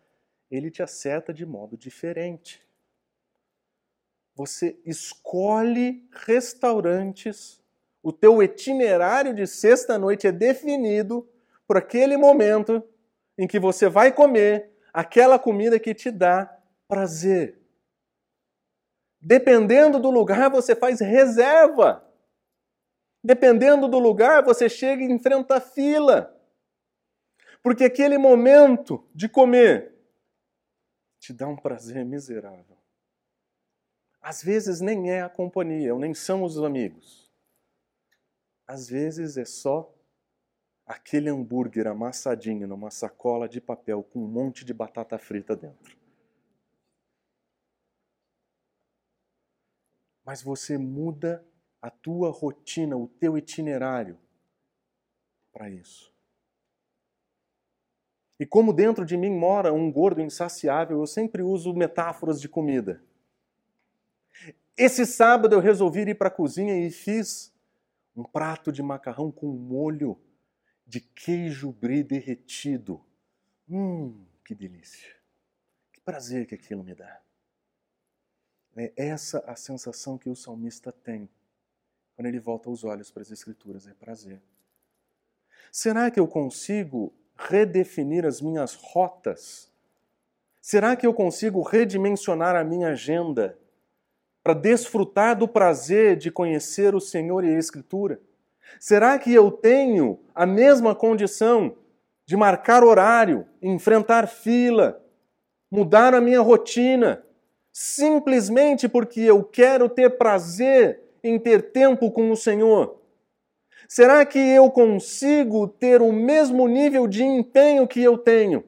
ele 0.49 0.71
te 0.71 0.81
acerta 0.81 1.33
de 1.33 1.45
modo 1.45 1.77
diferente. 1.77 2.65
Você 4.35 4.79
escolhe 4.85 6.07
restaurantes, 6.11 7.61
o 8.03 8.13
teu 8.13 8.41
itinerário 8.41 9.33
de 9.33 9.47
sexta-noite 9.47 10.27
é 10.27 10.31
definido 10.31 11.27
por 11.67 11.75
aquele 11.75 12.15
momento 12.15 12.83
em 13.37 13.47
que 13.47 13.59
você 13.59 13.89
vai 13.89 14.11
comer 14.13 14.71
aquela 14.93 15.37
comida 15.37 15.79
que 15.79 15.93
te 15.93 16.09
dá 16.09 16.55
prazer. 16.87 17.59
Dependendo 19.19 19.99
do 19.99 20.09
lugar, 20.09 20.49
você 20.49 20.75
faz 20.75 21.01
reserva. 21.01 22.03
Dependendo 23.23 23.87
do 23.87 23.99
lugar, 23.99 24.43
você 24.43 24.69
chega 24.69 25.03
e 25.03 25.11
enfrenta 25.11 25.57
a 25.57 25.61
fila. 25.61 26.33
Porque 27.61 27.83
aquele 27.83 28.17
momento 28.17 29.05
de 29.13 29.27
comer 29.27 29.96
te 31.19 31.33
dá 31.33 31.47
um 31.47 31.55
prazer 31.55 32.05
miserável. 32.05 32.77
Às 34.21 34.43
vezes 34.43 34.81
nem 34.81 35.11
é 35.11 35.21
a 35.21 35.29
companhia, 35.29 35.93
ou 35.93 35.99
nem 35.99 36.13
são 36.13 36.43
os 36.43 36.57
amigos. 36.57 37.31
Às 38.65 38.89
vezes 38.89 39.37
é 39.37 39.45
só 39.45 39.93
aquele 40.85 41.29
hambúrguer 41.29 41.87
amassadinho 41.87 42.67
numa 42.67 42.91
sacola 42.91 43.47
de 43.47 43.61
papel 43.61 44.03
com 44.03 44.19
um 44.19 44.27
monte 44.27 44.65
de 44.65 44.73
batata 44.73 45.17
frita 45.17 45.55
dentro. 45.55 45.97
Mas 50.25 50.41
você 50.41 50.77
muda 50.77 51.45
a 51.81 51.89
tua 51.89 52.29
rotina, 52.31 52.97
o 52.97 53.07
teu 53.07 53.37
itinerário 53.37 54.19
para 55.53 55.69
isso. 55.69 56.16
E 58.39 58.45
como 58.45 58.71
dentro 58.71 59.05
de 59.05 59.17
mim 59.17 59.31
mora 59.31 59.73
um 59.73 59.91
gordo 59.91 60.21
insaciável, 60.21 60.99
eu 60.99 61.07
sempre 61.07 61.41
uso 61.41 61.73
metáforas 61.73 62.39
de 62.39 62.47
comida. 62.47 63.03
Esse 64.77 65.05
sábado 65.05 65.53
eu 65.53 65.59
resolvi 65.59 66.01
ir 66.01 66.15
para 66.15 66.27
a 66.27 66.31
cozinha 66.31 66.85
e 66.85 66.91
fiz 66.91 67.51
um 68.15 68.23
prato 68.23 68.71
de 68.71 68.83
macarrão 68.83 69.31
com 69.31 69.47
molho 69.47 70.19
de 70.85 71.01
queijo 71.01 71.71
brie 71.71 72.03
derretido. 72.03 73.03
Hum, 73.69 74.23
que 74.45 74.53
delícia. 74.53 75.15
Que 75.91 75.99
prazer 76.01 76.45
que 76.45 76.55
aquilo 76.55 76.83
me 76.83 76.93
dá. 76.93 77.21
É 78.75 78.93
essa 78.95 79.39
a 79.47 79.55
sensação 79.55 80.17
que 80.17 80.29
o 80.29 80.35
salmista 80.35 80.91
tem 80.91 81.27
quando 82.17 82.27
ele 82.27 82.39
volta 82.39 82.67
os 82.67 82.83
olhos 82.83 83.11
para 83.11 83.21
as 83.21 83.29
Escrituras, 83.29 83.87
é 83.87 83.93
prazer. 83.93 84.41
Será 85.71 86.09
que 86.09 86.19
eu 86.19 86.27
consigo 86.27 87.13
redefinir 87.37 88.25
as 88.25 88.41
minhas 88.41 88.73
rotas? 88.73 89.71
Será 90.61 90.95
que 90.95 91.07
eu 91.07 91.13
consigo 91.13 91.61
redimensionar 91.61 92.55
a 92.55 92.63
minha 92.63 92.89
agenda 92.89 93.57
para 94.43 94.53
desfrutar 94.53 95.37
do 95.37 95.47
prazer 95.47 96.17
de 96.17 96.31
conhecer 96.31 96.95
o 96.95 96.99
Senhor 96.99 97.43
e 97.43 97.55
a 97.55 97.59
Escritura? 97.59 98.19
Será 98.79 99.17
que 99.17 99.33
eu 99.33 99.51
tenho 99.51 100.19
a 100.35 100.45
mesma 100.45 100.93
condição 100.93 101.75
de 102.25 102.35
marcar 102.35 102.83
horário, 102.83 103.45
enfrentar 103.61 104.27
fila, 104.27 105.01
mudar 105.71 106.13
a 106.13 106.19
minha 106.19 106.41
rotina, 106.41 107.23
simplesmente 107.71 108.89
porque 108.89 109.21
eu 109.21 109.43
quero 109.43 109.87
ter 109.87 110.17
prazer 110.17 111.01
em 111.23 111.39
ter 111.39 111.71
tempo 111.71 112.11
com 112.11 112.29
o 112.31 112.35
Senhor? 112.35 112.99
Será 113.87 114.25
que 114.25 114.37
eu 114.37 114.69
consigo 114.69 115.67
ter 115.67 116.01
o 116.01 116.11
mesmo 116.11 116.67
nível 116.67 117.07
de 117.07 117.23
empenho 117.23 117.87
que 117.87 118.03
eu 118.03 118.17
tenho 118.17 118.63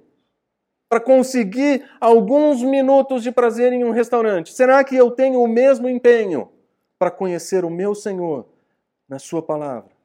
para 0.87 0.99
conseguir 0.99 1.83
alguns 1.99 2.63
minutos 2.63 3.21
de 3.21 3.31
prazer 3.31 3.73
em 3.73 3.83
um 3.83 3.91
restaurante? 3.91 4.53
Será 4.53 4.83
que 4.83 4.95
eu 4.95 5.11
tenho 5.11 5.41
o 5.41 5.47
mesmo 5.47 5.89
empenho 5.89 6.49
para 6.97 7.11
conhecer 7.11 7.65
o 7.65 7.69
meu 7.69 7.93
Senhor 7.93 8.47
na 9.07 9.19
Sua 9.19 9.41
palavra? 9.41 9.99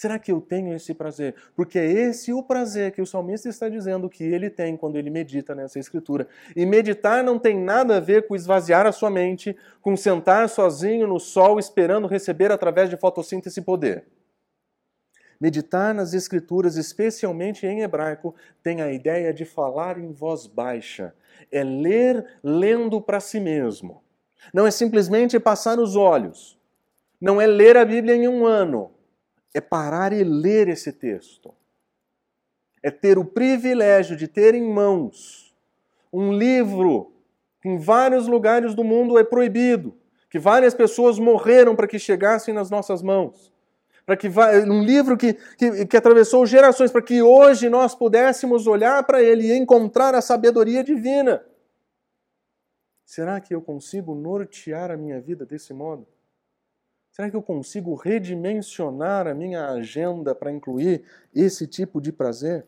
Será 0.00 0.18
que 0.18 0.32
eu 0.32 0.40
tenho 0.40 0.72
esse 0.72 0.94
prazer? 0.94 1.34
Porque 1.54 1.78
é 1.78 1.84
esse 1.84 2.32
o 2.32 2.42
prazer 2.42 2.92
que 2.92 3.02
o 3.02 3.06
salmista 3.06 3.50
está 3.50 3.68
dizendo 3.68 4.08
que 4.08 4.24
ele 4.24 4.48
tem 4.48 4.74
quando 4.74 4.96
ele 4.96 5.10
medita 5.10 5.54
nessa 5.54 5.78
escritura. 5.78 6.26
E 6.56 6.64
meditar 6.64 7.22
não 7.22 7.38
tem 7.38 7.58
nada 7.58 7.98
a 7.98 8.00
ver 8.00 8.26
com 8.26 8.34
esvaziar 8.34 8.86
a 8.86 8.92
sua 8.92 9.10
mente, 9.10 9.54
com 9.82 9.94
sentar 9.98 10.48
sozinho 10.48 11.06
no 11.06 11.20
sol 11.20 11.58
esperando 11.58 12.06
receber 12.06 12.50
através 12.50 12.88
de 12.88 12.96
fotossíntese 12.96 13.60
poder. 13.60 14.06
Meditar 15.40 15.94
nas 15.94 16.12
Escrituras, 16.12 16.76
especialmente 16.76 17.66
em 17.66 17.80
hebraico, 17.80 18.34
tem 18.62 18.82
a 18.82 18.92
ideia 18.92 19.32
de 19.32 19.44
falar 19.44 19.98
em 19.98 20.12
voz 20.12 20.46
baixa. 20.46 21.14
É 21.50 21.64
ler 21.64 22.26
lendo 22.42 23.00
para 23.00 23.20
si 23.20 23.40
mesmo. 23.40 24.02
Não 24.52 24.66
é 24.66 24.70
simplesmente 24.70 25.40
passar 25.40 25.78
os 25.78 25.96
olhos. 25.96 26.58
Não 27.18 27.40
é 27.40 27.46
ler 27.46 27.76
a 27.76 27.84
Bíblia 27.84 28.16
em 28.16 28.28
um 28.28 28.44
ano. 28.44 28.90
É 29.54 29.60
parar 29.60 30.12
e 30.12 30.22
ler 30.22 30.68
esse 30.68 30.92
texto. 30.92 31.54
É 32.82 32.90
ter 32.90 33.18
o 33.18 33.24
privilégio 33.24 34.16
de 34.16 34.28
ter 34.28 34.54
em 34.54 34.70
mãos 34.70 35.50
um 36.12 36.32
livro 36.32 37.12
que 37.62 37.68
em 37.68 37.78
vários 37.78 38.26
lugares 38.26 38.74
do 38.74 38.82
mundo 38.82 39.18
é 39.18 39.24
proibido, 39.24 39.94
que 40.28 40.38
várias 40.38 40.74
pessoas 40.74 41.18
morreram 41.18 41.76
para 41.76 41.86
que 41.86 41.98
chegassem 41.98 42.54
nas 42.54 42.70
nossas 42.70 43.02
mãos. 43.02 43.52
Para 44.10 44.16
que 44.16 44.28
um 44.68 44.82
livro 44.82 45.16
que, 45.16 45.34
que, 45.56 45.86
que 45.86 45.96
atravessou 45.96 46.44
gerações, 46.44 46.90
para 46.90 47.00
que 47.00 47.22
hoje 47.22 47.68
nós 47.68 47.94
pudéssemos 47.94 48.66
olhar 48.66 49.04
para 49.04 49.22
ele 49.22 49.46
e 49.46 49.56
encontrar 49.56 50.16
a 50.16 50.20
sabedoria 50.20 50.82
divina. 50.82 51.46
Será 53.04 53.40
que 53.40 53.54
eu 53.54 53.62
consigo 53.62 54.12
nortear 54.16 54.90
a 54.90 54.96
minha 54.96 55.20
vida 55.20 55.46
desse 55.46 55.72
modo? 55.72 56.08
Será 57.12 57.30
que 57.30 57.36
eu 57.36 57.42
consigo 57.42 57.94
redimensionar 57.94 59.28
a 59.28 59.34
minha 59.34 59.68
agenda 59.68 60.34
para 60.34 60.50
incluir 60.50 61.04
esse 61.32 61.64
tipo 61.64 62.00
de 62.00 62.10
prazer? 62.10 62.66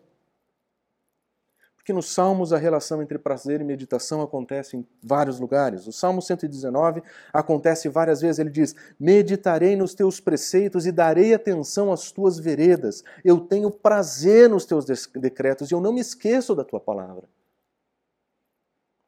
Porque 1.83 1.93
nos 1.93 2.15
Salmos 2.15 2.53
a 2.53 2.59
relação 2.59 3.03
entre 3.03 3.19
prazer 3.19 3.61
e 3.61 3.65
meditação 3.65 4.23
acontece 4.23 4.77
em 4.77 4.87
vários 5.03 5.41
lugares. 5.41 5.85
O 5.89 5.93
Salmo 5.93 6.23
119 6.23 7.03
acontece 7.33 7.89
várias 7.89 8.21
vezes. 8.21 8.39
Ele 8.39 8.51
diz: 8.51 8.73
Meditarei 9.01 9.75
nos 9.75 9.93
teus 9.93 10.21
preceitos 10.21 10.87
e 10.87 10.93
darei 10.93 11.35
atenção 11.35 11.93
às 11.93 12.13
tuas 12.13 12.39
veredas. 12.39 13.03
Eu 13.25 13.41
tenho 13.41 13.69
prazer 13.69 14.49
nos 14.49 14.65
teus 14.65 14.85
decretos 15.13 15.73
e 15.73 15.75
eu 15.75 15.81
não 15.81 15.93
me 15.93 16.01
esqueço 16.01 16.55
da 16.55 16.63
tua 16.63 16.79
palavra. 16.79 17.25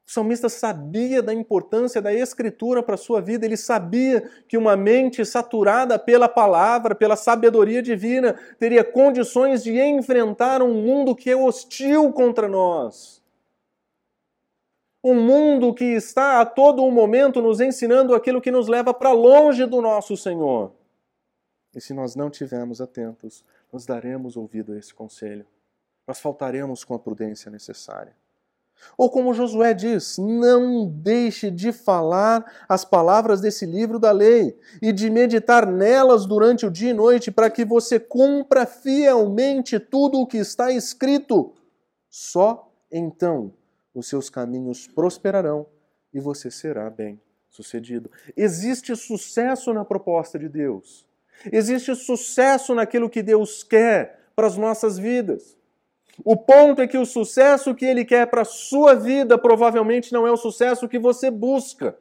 O 0.07 0.11
salmista 0.11 0.47
sabia 0.47 1.21
da 1.23 1.33
importância 1.33 1.99
da 1.99 2.13
escritura 2.13 2.83
para 2.83 2.93
a 2.93 2.97
sua 2.97 3.19
vida, 3.19 3.43
ele 3.43 3.57
sabia 3.57 4.29
que 4.47 4.55
uma 4.55 4.77
mente 4.77 5.25
saturada 5.25 5.97
pela 5.97 6.29
palavra, 6.29 6.93
pela 6.93 7.15
sabedoria 7.15 7.81
divina, 7.81 8.33
teria 8.59 8.83
condições 8.83 9.63
de 9.63 9.79
enfrentar 9.81 10.61
um 10.61 10.75
mundo 10.75 11.15
que 11.15 11.31
é 11.31 11.35
hostil 11.35 12.13
contra 12.13 12.47
nós. 12.47 13.19
Um 15.03 15.15
mundo 15.15 15.73
que 15.73 15.85
está 15.85 16.39
a 16.39 16.45
todo 16.45 16.89
momento 16.91 17.41
nos 17.41 17.59
ensinando 17.59 18.13
aquilo 18.13 18.41
que 18.41 18.51
nos 18.51 18.67
leva 18.67 18.93
para 18.93 19.11
longe 19.11 19.65
do 19.65 19.81
nosso 19.81 20.15
Senhor. 20.15 20.71
E 21.75 21.81
se 21.81 21.93
nós 21.93 22.15
não 22.15 22.29
tivermos 22.29 22.79
atentos, 22.79 23.43
nós 23.73 23.85
daremos 23.87 24.37
ouvido 24.37 24.73
a 24.73 24.77
esse 24.77 24.93
conselho. 24.93 25.45
Nós 26.07 26.19
faltaremos 26.19 26.83
com 26.83 26.93
a 26.93 26.99
prudência 26.99 27.49
necessária. 27.49 28.15
Ou 28.97 29.09
como 29.09 29.33
Josué 29.33 29.73
diz, 29.73 30.17
não 30.17 30.87
deixe 30.87 31.51
de 31.51 31.71
falar 31.71 32.45
as 32.67 32.85
palavras 32.85 33.41
desse 33.41 33.65
livro 33.65 33.99
da 33.99 34.11
lei 34.11 34.57
e 34.81 34.91
de 34.93 35.09
meditar 35.09 35.65
nelas 35.65 36.25
durante 36.25 36.65
o 36.65 36.71
dia 36.71 36.91
e 36.91 36.93
noite 36.93 37.31
para 37.31 37.49
que 37.49 37.65
você 37.65 37.99
cumpra 37.99 38.65
fielmente 38.65 39.79
tudo 39.79 40.19
o 40.19 40.27
que 40.27 40.37
está 40.37 40.71
escrito. 40.71 41.53
Só 42.09 42.71
então 42.91 43.53
os 43.93 44.07
seus 44.07 44.29
caminhos 44.29 44.87
prosperarão 44.87 45.65
e 46.13 46.19
você 46.19 46.49
será 46.49 46.89
bem 46.89 47.19
sucedido. 47.49 48.09
Existe 48.35 48.95
sucesso 48.95 49.73
na 49.73 49.83
proposta 49.83 50.37
de 50.37 50.47
Deus. 50.47 51.05
Existe 51.51 51.93
sucesso 51.95 52.73
naquilo 52.73 53.09
que 53.09 53.21
Deus 53.21 53.63
quer 53.63 54.19
para 54.35 54.47
as 54.47 54.57
nossas 54.57 54.97
vidas. 54.97 55.57
O 56.23 56.37
ponto 56.37 56.81
é 56.81 56.87
que 56.87 56.97
o 56.97 57.05
sucesso 57.05 57.75
que 57.75 57.85
ele 57.85 58.05
quer 58.05 58.27
para 58.27 58.41
a 58.41 58.45
sua 58.45 58.93
vida 58.93 59.37
provavelmente 59.37 60.13
não 60.13 60.25
é 60.25 60.31
o 60.31 60.37
sucesso 60.37 60.87
que 60.87 60.97
você 60.97 61.29
busca. 61.29 61.97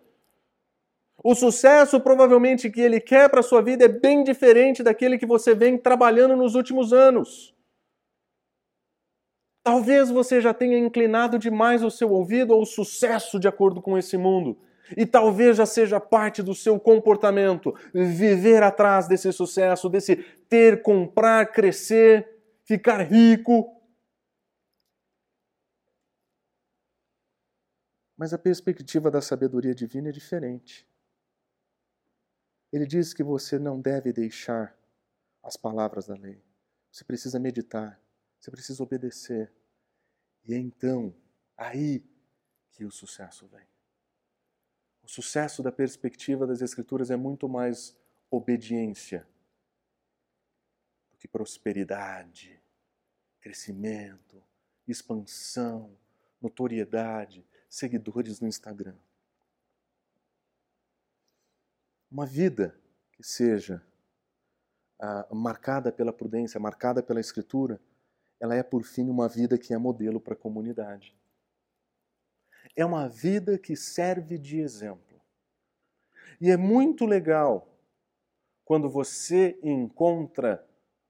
O 1.22 1.34
sucesso 1.34 1.98
provavelmente 2.00 2.70
que 2.70 2.80
ele 2.80 3.00
quer 3.00 3.28
para 3.30 3.40
a 3.40 3.42
sua 3.42 3.62
vida 3.62 3.86
é 3.86 3.88
bem 3.88 4.22
diferente 4.22 4.82
daquele 4.82 5.18
que 5.18 5.26
você 5.26 5.54
vem 5.54 5.78
trabalhando 5.78 6.36
nos 6.36 6.54
últimos 6.54 6.92
anos. 6.92 7.54
Talvez 9.62 10.10
você 10.10 10.42
já 10.42 10.52
tenha 10.52 10.78
inclinado 10.78 11.38
demais 11.38 11.82
o 11.82 11.90
seu 11.90 12.12
ouvido 12.12 12.52
ao 12.52 12.66
sucesso 12.66 13.40
de 13.40 13.48
acordo 13.48 13.80
com 13.80 13.96
esse 13.96 14.18
mundo. 14.18 14.58
E 14.94 15.06
talvez 15.06 15.56
já 15.56 15.64
seja 15.64 15.98
parte 15.98 16.42
do 16.42 16.54
seu 16.54 16.78
comportamento 16.78 17.74
viver 17.94 18.62
atrás 18.62 19.08
desse 19.08 19.32
sucesso, 19.32 19.88
desse 19.88 20.16
ter, 20.46 20.82
comprar, 20.82 21.50
crescer, 21.50 22.28
ficar 22.66 23.00
rico, 23.00 23.73
Mas 28.16 28.32
a 28.32 28.38
perspectiva 28.38 29.10
da 29.10 29.20
sabedoria 29.20 29.74
divina 29.74 30.08
é 30.08 30.12
diferente. 30.12 30.86
Ele 32.72 32.86
diz 32.86 33.12
que 33.12 33.22
você 33.22 33.58
não 33.58 33.80
deve 33.80 34.12
deixar 34.12 34.76
as 35.42 35.56
palavras 35.56 36.06
da 36.06 36.14
lei. 36.14 36.42
Você 36.90 37.04
precisa 37.04 37.38
meditar, 37.38 38.00
você 38.38 38.50
precisa 38.50 38.82
obedecer. 38.82 39.52
E 40.44 40.54
é 40.54 40.58
então, 40.58 41.14
aí 41.56 42.04
que 42.70 42.84
o 42.84 42.90
sucesso 42.90 43.46
vem. 43.48 43.66
O 45.02 45.08
sucesso 45.08 45.62
da 45.62 45.70
perspectiva 45.70 46.46
das 46.46 46.62
Escrituras 46.62 47.10
é 47.10 47.16
muito 47.16 47.48
mais 47.48 47.96
obediência 48.30 49.26
do 51.10 51.18
que 51.18 51.28
prosperidade, 51.28 52.60
crescimento, 53.40 54.42
expansão, 54.88 55.96
notoriedade, 56.40 57.46
seguidores 57.74 58.40
no 58.40 58.46
Instagram. 58.46 58.94
Uma 62.08 62.24
vida 62.24 62.78
que 63.12 63.24
seja 63.24 63.82
ah, 65.00 65.26
marcada 65.32 65.90
pela 65.90 66.12
prudência, 66.12 66.60
marcada 66.60 67.02
pela 67.02 67.20
Escritura, 67.20 67.80
ela 68.38 68.54
é, 68.54 68.62
por 68.62 68.84
fim, 68.84 69.08
uma 69.08 69.28
vida 69.28 69.58
que 69.58 69.74
é 69.74 69.78
modelo 69.78 70.20
para 70.20 70.34
a 70.34 70.36
comunidade. 70.36 71.16
É 72.76 72.84
uma 72.84 73.08
vida 73.08 73.58
que 73.58 73.74
serve 73.74 74.38
de 74.38 74.60
exemplo. 74.60 75.20
E 76.40 76.52
é 76.52 76.56
muito 76.56 77.04
legal 77.04 77.76
quando 78.64 78.88
você 78.88 79.58
encontra 79.62 80.64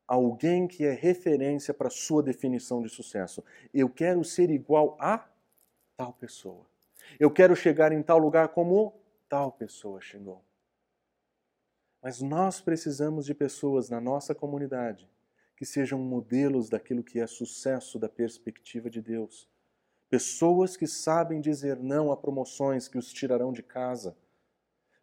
alguém 0.06 0.66
que 0.66 0.84
é 0.84 0.92
referência 0.92 1.74
para 1.74 1.90
sua 1.90 2.22
definição 2.22 2.82
de 2.82 2.88
sucesso. 2.88 3.44
Eu 3.72 3.90
quero 3.90 4.24
ser 4.24 4.50
igual 4.50 4.96
a 4.98 5.33
tal 5.96 6.12
pessoa. 6.12 6.66
Eu 7.18 7.30
quero 7.30 7.54
chegar 7.54 7.92
em 7.92 8.02
tal 8.02 8.18
lugar 8.18 8.48
como 8.48 8.94
tal 9.28 9.52
pessoa 9.52 10.00
chegou. 10.00 10.42
Mas 12.02 12.20
nós 12.20 12.60
precisamos 12.60 13.24
de 13.24 13.34
pessoas 13.34 13.88
na 13.88 14.00
nossa 14.00 14.34
comunidade 14.34 15.08
que 15.56 15.64
sejam 15.64 15.98
modelos 15.98 16.68
daquilo 16.68 17.02
que 17.02 17.20
é 17.20 17.26
sucesso 17.26 17.98
da 17.98 18.08
perspectiva 18.08 18.90
de 18.90 19.00
Deus. 19.00 19.48
Pessoas 20.10 20.76
que 20.76 20.86
sabem 20.86 21.40
dizer 21.40 21.78
não 21.78 22.12
a 22.12 22.16
promoções 22.16 22.88
que 22.88 22.98
os 22.98 23.12
tirarão 23.12 23.52
de 23.52 23.62
casa. 23.62 24.16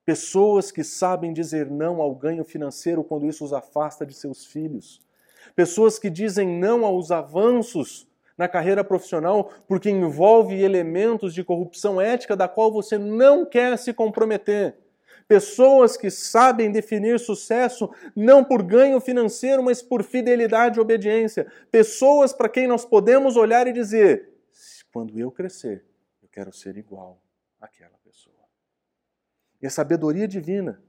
Pessoas 0.05 0.71
que 0.71 0.83
sabem 0.83 1.33
dizer 1.33 1.69
não 1.69 2.01
ao 2.01 2.13
ganho 2.13 2.43
financeiro 2.43 3.03
quando 3.03 3.25
isso 3.25 3.45
os 3.45 3.53
afasta 3.53 4.05
de 4.05 4.13
seus 4.13 4.45
filhos. 4.45 5.01
Pessoas 5.55 5.97
que 5.97 6.09
dizem 6.09 6.47
não 6.47 6.85
aos 6.85 7.11
avanços 7.11 8.07
na 8.41 8.47
carreira 8.47 8.83
profissional 8.83 9.51
porque 9.67 9.87
envolve 9.87 10.59
elementos 10.59 11.31
de 11.31 11.43
corrupção 11.43 12.01
ética 12.01 12.35
da 12.35 12.47
qual 12.47 12.71
você 12.71 12.97
não 12.97 13.45
quer 13.45 13.77
se 13.77 13.93
comprometer. 13.93 14.75
Pessoas 15.27 15.95
que 15.95 16.09
sabem 16.09 16.71
definir 16.71 17.19
sucesso 17.19 17.89
não 18.15 18.43
por 18.43 18.63
ganho 18.63 18.99
financeiro, 18.99 19.61
mas 19.61 19.79
por 19.81 20.03
fidelidade 20.03 20.77
e 20.77 20.81
obediência. 20.81 21.45
Pessoas 21.71 22.33
para 22.33 22.49
quem 22.49 22.67
nós 22.67 22.83
podemos 22.83 23.37
olhar 23.37 23.67
e 23.67 23.71
dizer: 23.71 24.33
quando 24.91 25.17
eu 25.19 25.31
crescer, 25.31 25.85
eu 26.21 26.27
quero 26.27 26.51
ser 26.51 26.75
igual 26.77 27.21
àquela 27.61 27.97
pessoa. 28.03 28.35
E 29.61 29.67
a 29.67 29.69
sabedoria 29.69 30.27
divina 30.27 30.81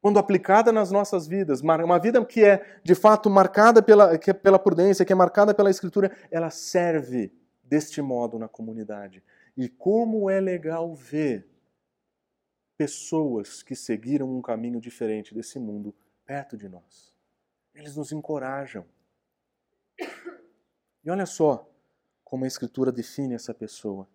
quando 0.00 0.18
aplicada 0.18 0.72
nas 0.72 0.90
nossas 0.90 1.26
vidas, 1.26 1.60
uma 1.60 1.98
vida 1.98 2.24
que 2.24 2.42
é 2.42 2.80
de 2.82 2.94
fato 2.94 3.28
marcada 3.28 3.82
pela, 3.82 4.14
é 4.14 4.32
pela 4.32 4.58
prudência, 4.58 5.04
que 5.04 5.12
é 5.12 5.16
marcada 5.16 5.54
pela 5.54 5.70
Escritura, 5.70 6.16
ela 6.30 6.48
serve 6.50 7.32
deste 7.62 8.00
modo 8.00 8.38
na 8.38 8.48
comunidade. 8.48 9.22
E 9.56 9.68
como 9.68 10.30
é 10.30 10.40
legal 10.40 10.94
ver 10.94 11.46
pessoas 12.78 13.62
que 13.62 13.76
seguiram 13.76 14.34
um 14.34 14.40
caminho 14.40 14.80
diferente 14.80 15.34
desse 15.34 15.58
mundo 15.58 15.94
perto 16.24 16.56
de 16.56 16.66
nós. 16.66 17.12
Eles 17.74 17.94
nos 17.94 18.10
encorajam. 18.10 18.86
E 21.04 21.10
olha 21.10 21.26
só 21.26 21.68
como 22.24 22.44
a 22.44 22.48
Escritura 22.48 22.90
define 22.90 23.34
essa 23.34 23.52
pessoa. 23.52 24.08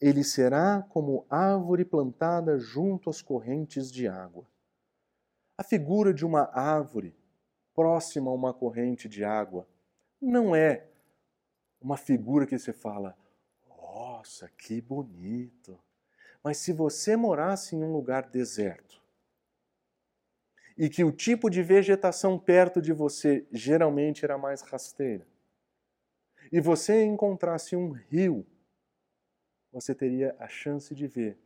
Ele 0.00 0.24
será 0.24 0.82
como 0.88 1.26
árvore 1.28 1.84
plantada 1.84 2.58
junto 2.58 3.10
às 3.10 3.20
correntes 3.20 3.92
de 3.92 4.08
água 4.08 4.46
a 5.56 5.62
figura 5.62 6.12
de 6.12 6.24
uma 6.24 6.50
árvore 6.52 7.14
próxima 7.74 8.30
a 8.30 8.34
uma 8.34 8.52
corrente 8.52 9.08
de 9.08 9.24
água 9.24 9.66
não 10.20 10.54
é 10.54 10.86
uma 11.80 11.96
figura 11.96 12.46
que 12.46 12.58
você 12.58 12.72
fala, 12.72 13.16
nossa, 13.68 14.48
que 14.56 14.80
bonito. 14.80 15.78
Mas 16.42 16.58
se 16.58 16.72
você 16.72 17.16
morasse 17.16 17.74
em 17.74 17.82
um 17.82 17.92
lugar 17.92 18.28
deserto, 18.28 19.02
e 20.76 20.88
que 20.88 21.04
o 21.04 21.12
tipo 21.12 21.50
de 21.50 21.62
vegetação 21.62 22.38
perto 22.38 22.80
de 22.80 22.92
você 22.92 23.46
geralmente 23.52 24.24
era 24.24 24.38
mais 24.38 24.62
rasteira, 24.62 25.26
e 26.50 26.60
você 26.60 27.04
encontrasse 27.04 27.76
um 27.76 27.90
rio, 27.90 28.46
você 29.70 29.94
teria 29.94 30.36
a 30.38 30.48
chance 30.48 30.94
de 30.94 31.06
ver 31.06 31.38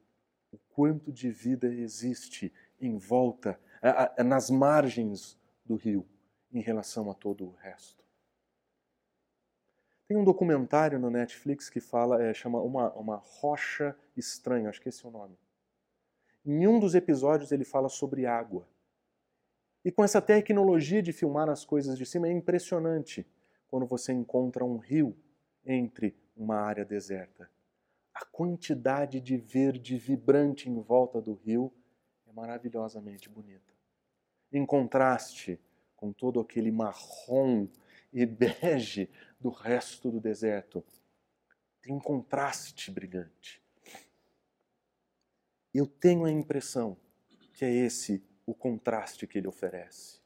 o 0.51 0.59
quanto 0.71 1.13
de 1.13 1.31
vida 1.31 1.69
existe 1.69 2.53
em 2.81 2.99
volta, 2.99 3.59
nas 4.25 4.51
margens 4.51 5.39
do 5.65 5.77
rio, 5.77 6.07
em 6.53 6.61
relação 6.61 7.11
a 7.11 7.15
todo 7.15 7.47
o 7.47 7.55
resto. 7.55 8.05
Tem 10.09 10.17
um 10.17 10.25
documentário 10.25 10.99
no 10.99 11.11
Netflix 11.11 11.69
que 11.69 11.81
fala, 11.81 12.23
é, 12.23 12.33
chama 12.33 12.61
uma, 12.61 12.93
uma 12.93 13.17
Rocha 13.17 13.97
Estranha, 14.17 14.69
acho 14.69 14.81
que 14.81 14.89
esse 14.89 15.05
é 15.05 15.09
o 15.09 15.13
nome. 15.13 15.37
Em 16.45 16.67
um 16.69 16.79
dos 16.79 16.95
episódios 16.95 17.51
ele 17.51 17.65
fala 17.65 17.89
sobre 17.89 18.25
água. 18.25 18.69
E 19.85 19.91
com 19.91 20.05
essa 20.05 20.23
tecnologia 20.23 21.03
de 21.03 21.13
filmar 21.13 21.49
as 21.49 21.65
coisas 21.65 21.99
de 21.99 22.07
cima 22.07 22.29
é 22.29 22.33
impressionante 22.33 23.27
quando 23.69 23.85
você 23.85 24.13
encontra 24.13 24.65
um 24.65 24.77
rio 24.77 25.17
entre 25.65 26.17
uma 26.37 26.57
área 26.57 26.85
deserta. 26.85 27.51
A 28.15 28.25
quantidade 28.25 29.21
de 29.21 29.37
verde 29.37 29.99
vibrante 29.99 30.71
em 30.71 30.81
volta 30.81 31.21
do 31.21 31.35
rio 31.35 31.73
maravilhosamente 32.37 33.31
bonita. 33.31 33.73
Em 34.53 34.67
contraste 34.67 35.59
com 35.97 36.13
todo 36.13 36.39
aquele 36.39 36.71
marrom 36.71 37.67
e 38.13 38.27
bege 38.27 39.09
do 39.41 39.49
resto 39.49 40.11
do 40.11 40.21
deserto. 40.21 40.85
Tem 41.81 41.95
um 41.95 41.99
contraste 41.99 42.91
brilhante. 42.91 43.63
Eu 45.73 45.87
tenho 45.87 46.27
a 46.27 46.31
impressão 46.31 46.97
que 47.55 47.65
é 47.65 47.73
esse 47.73 48.23
o 48.45 48.55
contraste 48.55 49.27
que 49.27 49.39
ele 49.39 49.49
oferece. 49.49 50.21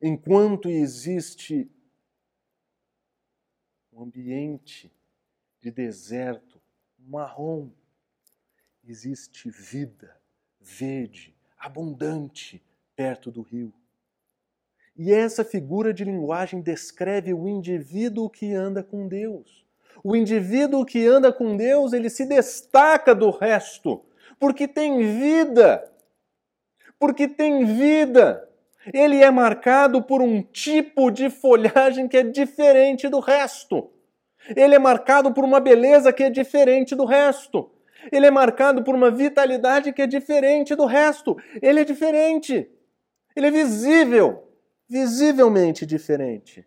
Enquanto 0.00 0.68
existe 0.68 1.70
um 3.90 4.02
ambiente 4.02 4.92
de 5.60 5.70
deserto 5.70 6.60
marrom, 6.98 7.70
existe 8.84 9.50
vida 9.50 10.17
verde, 10.68 11.34
abundante 11.58 12.62
perto 12.94 13.30
do 13.30 13.42
rio. 13.42 13.72
E 14.96 15.12
essa 15.12 15.44
figura 15.44 15.94
de 15.94 16.04
linguagem 16.04 16.60
descreve 16.60 17.32
o 17.32 17.48
indivíduo 17.48 18.28
que 18.28 18.52
anda 18.52 18.82
com 18.82 19.06
Deus. 19.06 19.64
O 20.02 20.14
indivíduo 20.14 20.84
que 20.84 21.06
anda 21.06 21.32
com 21.32 21.56
Deus, 21.56 21.92
ele 21.92 22.10
se 22.10 22.26
destaca 22.26 23.14
do 23.14 23.30
resto, 23.30 24.04
porque 24.38 24.66
tem 24.66 24.98
vida. 24.98 25.90
Porque 26.98 27.28
tem 27.28 27.64
vida. 27.64 28.48
Ele 28.92 29.22
é 29.22 29.30
marcado 29.30 30.02
por 30.02 30.20
um 30.20 30.42
tipo 30.42 31.10
de 31.10 31.30
folhagem 31.30 32.08
que 32.08 32.16
é 32.16 32.22
diferente 32.22 33.08
do 33.08 33.20
resto. 33.20 33.90
Ele 34.56 34.74
é 34.74 34.78
marcado 34.78 35.32
por 35.32 35.44
uma 35.44 35.60
beleza 35.60 36.12
que 36.12 36.24
é 36.24 36.30
diferente 36.30 36.94
do 36.94 37.04
resto. 37.04 37.70
Ele 38.10 38.26
é 38.26 38.30
marcado 38.30 38.82
por 38.82 38.94
uma 38.94 39.10
vitalidade 39.10 39.92
que 39.92 40.02
é 40.02 40.06
diferente 40.06 40.74
do 40.74 40.86
resto. 40.86 41.36
Ele 41.60 41.80
é 41.80 41.84
diferente. 41.84 42.70
Ele 43.34 43.46
é 43.46 43.50
visível 43.50 44.48
visivelmente 44.88 45.84
diferente. 45.84 46.66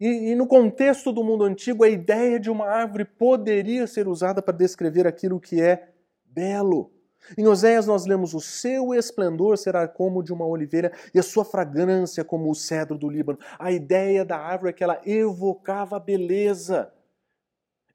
E, 0.00 0.30
e, 0.30 0.34
no 0.34 0.46
contexto 0.46 1.12
do 1.12 1.24
mundo 1.24 1.44
antigo, 1.44 1.84
a 1.84 1.88
ideia 1.88 2.38
de 2.38 2.50
uma 2.50 2.66
árvore 2.66 3.04
poderia 3.04 3.86
ser 3.86 4.08
usada 4.08 4.42
para 4.42 4.56
descrever 4.56 5.06
aquilo 5.06 5.40
que 5.40 5.60
é 5.60 5.90
belo. 6.24 6.92
Em 7.36 7.46
Oséias 7.46 7.86
nós 7.86 8.04
lemos: 8.04 8.34
O 8.34 8.40
seu 8.40 8.94
esplendor 8.94 9.56
será 9.56 9.88
como 9.88 10.22
de 10.22 10.32
uma 10.32 10.46
oliveira 10.46 10.92
e 11.14 11.18
a 11.18 11.22
sua 11.22 11.44
fragrância 11.44 12.22
como 12.22 12.50
o 12.50 12.54
cedro 12.54 12.98
do 12.98 13.08
Líbano. 13.08 13.38
A 13.58 13.72
ideia 13.72 14.24
da 14.24 14.36
árvore 14.38 14.70
é 14.70 14.72
que 14.72 14.84
ela 14.84 15.00
evocava 15.04 15.98
beleza. 15.98 16.92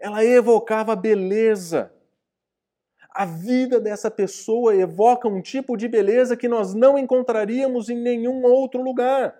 Ela 0.01 0.25
evocava 0.25 0.95
beleza. 0.95 1.93
A 3.13 3.23
vida 3.23 3.79
dessa 3.79 4.09
pessoa 4.09 4.75
evoca 4.75 5.27
um 5.27 5.41
tipo 5.41 5.77
de 5.77 5.87
beleza 5.87 6.35
que 6.35 6.47
nós 6.47 6.73
não 6.73 6.97
encontraríamos 6.97 7.87
em 7.87 7.95
nenhum 7.95 8.43
outro 8.43 8.81
lugar. 8.81 9.39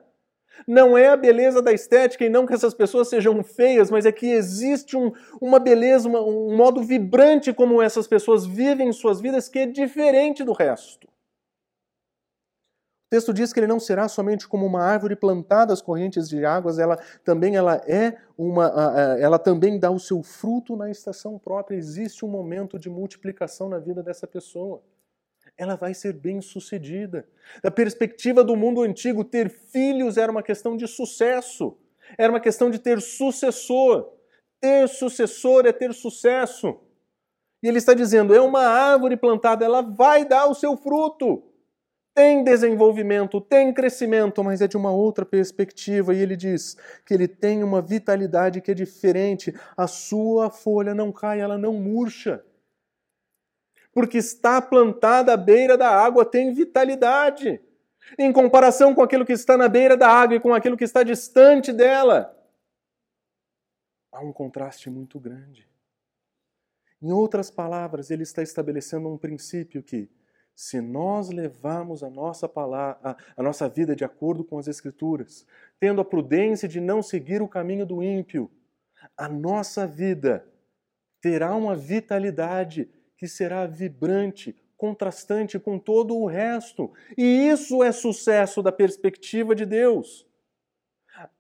Não 0.68 0.96
é 0.96 1.08
a 1.08 1.18
beleza 1.18 1.62
da 1.62 1.74
estética 1.74 2.24
e 2.24 2.30
não 2.30 2.46
que 2.46 2.54
essas 2.54 2.76
pessoas 2.76 3.10
sejam 3.10 3.44
feias, 3.44 3.90
mas 3.90 4.06
é 4.06 4.12
que 4.12 4.28
existe 4.28 4.96
um, 4.96 5.12
uma 5.42 5.58
beleza, 5.58 6.08
uma, 6.08 6.22
um 6.22 6.56
modo 6.56 6.84
vibrante 6.84 7.52
como 7.52 7.82
essas 7.82 8.08
pessoas 8.08 8.46
vivem 8.46 8.94
suas 8.94 9.20
vidas 9.20 9.50
que 9.50 9.60
é 9.60 9.66
diferente 9.66 10.44
do 10.44 10.54
resto 10.54 11.12
texto 13.12 13.34
diz 13.34 13.52
que 13.52 13.60
ele 13.60 13.68
não 13.68 13.80
será 13.80 14.08
somente 14.08 14.48
como 14.48 14.66
uma 14.66 14.82
árvore 14.82 15.18
plantada 15.18 15.74
às 15.74 15.82
correntes 15.82 16.30
de 16.30 16.46
águas, 16.46 16.80
ela 16.80 16.96
também 17.26 17.58
ela 17.58 17.76
é 17.86 18.18
uma, 18.38 18.68
ela 19.20 19.38
também 19.38 19.78
dá 19.78 19.92
o 19.92 20.00
seu 20.00 20.24
fruto 20.24 20.78
na 20.78 20.90
estação 20.90 21.38
própria. 21.38 21.76
Existe 21.76 22.24
um 22.24 22.30
momento 22.30 22.80
de 22.80 22.90
multiplicação 22.90 23.68
na 23.68 23.80
vida 23.80 24.02
dessa 24.02 24.26
pessoa. 24.26 24.82
Ela 25.58 25.76
vai 25.76 25.94
ser 25.94 26.14
bem 26.14 26.40
sucedida. 26.40 27.28
Da 27.62 27.70
perspectiva 27.70 28.46
do 28.46 28.56
mundo 28.56 28.82
antigo, 28.82 29.26
ter 29.26 29.50
filhos 29.50 30.16
era 30.16 30.32
uma 30.32 30.42
questão 30.42 30.78
de 30.78 30.88
sucesso, 30.88 31.78
era 32.18 32.32
uma 32.32 32.40
questão 32.40 32.72
de 32.72 32.80
ter 32.80 33.02
sucessor. 33.02 34.10
Ter 34.62 34.88
sucessor 34.88 35.66
é 35.66 35.74
ter 35.74 35.94
sucesso. 35.94 36.80
E 37.62 37.68
ele 37.68 37.78
está 37.78 37.94
dizendo: 37.94 38.34
é 38.34 38.40
uma 38.40 38.62
árvore 38.62 39.18
plantada, 39.18 39.66
ela 39.66 39.82
vai 39.82 40.24
dar 40.24 40.48
o 40.48 40.56
seu 40.56 40.78
fruto 40.78 41.51
tem 42.14 42.44
desenvolvimento, 42.44 43.40
tem 43.40 43.74
crescimento, 43.74 44.44
mas 44.44 44.62
é 44.62 44.68
de 44.68 44.76
uma 44.76 44.92
outra 44.92 45.26
perspectiva. 45.26 46.14
E 46.14 46.20
ele 46.20 46.36
diz 46.36 46.76
que 47.06 47.14
ele 47.14 47.28
tem 47.28 47.64
uma 47.64 47.82
vitalidade 47.82 48.62
que 48.62 48.72
é 48.72 48.74
diferente. 48.74 49.54
A 49.76 49.88
sua 49.88 50.50
folha 50.50 50.94
não 50.94 51.12
cai, 51.12 51.40
ela 51.40 51.58
não 51.58 51.74
murcha. 51.74 52.44
Porque 53.94 54.18
está 54.18 54.62
plantada 54.62 55.34
à 55.34 55.38
beira 55.38 55.78
da 55.78 55.90
água, 55.90 56.26
tem 56.26 56.54
vitalidade. 56.54 57.62
Em 58.18 58.32
comparação 58.32 58.94
com 58.94 59.02
aquilo 59.02 59.26
que 59.26 59.34
está 59.34 59.58
na 59.58 59.70
beira 59.70 59.96
da 59.96 60.10
água 60.10 60.36
e 60.36 60.40
com 60.40 60.54
aquilo 60.54 60.78
que 60.78 60.84
está 60.84 61.04
distante 61.04 61.72
dela, 61.72 62.38
há 64.12 64.20
um 64.20 64.34
contraste 64.34 64.90
muito 64.90 65.20
grande. 65.20 65.68
Em 67.02 67.12
outras 67.12 67.50
palavras, 67.50 68.12
ele 68.12 68.24
está 68.24 68.44
estabelecendo 68.44 69.08
um 69.08 69.18
princípio 69.18 69.82
que 69.82 70.10
se 70.62 70.80
nós 70.80 71.32
levarmos 71.32 72.04
a 72.04 72.10
nossa 72.12 72.48
palavra, 72.48 73.00
a, 73.04 73.18
a, 73.36 73.42
nossa 73.42 73.68
vida 73.68 73.96
de 73.96 74.06
acordo 74.06 74.44
com 74.44 74.60
as 74.60 74.68
Escrituras, 74.68 75.44
tendo 75.80 76.00
a 76.00 76.06
prudência 76.06 76.68
de 76.70 76.80
não 76.80 77.02
seguir 77.02 77.42
o 77.42 77.48
caminho 77.48 77.84
do 77.84 78.04
ímpio, 78.04 78.48
a 79.18 79.28
nossa 79.28 79.88
vida 79.88 80.46
terá 81.20 81.56
uma 81.56 81.76
vitalidade 81.76 82.88
que 83.18 83.28
será 83.28 83.66
vibrante, 83.66 84.56
contrastante 84.78 85.58
com 85.58 85.80
todo 85.80 86.16
o 86.16 86.28
resto. 86.28 86.94
E 87.18 87.24
isso 87.24 87.84
é 87.84 87.92
sucesso 87.92 88.62
da 88.62 88.72
perspectiva 88.72 89.56
de 89.56 89.66
Deus. 89.66 90.28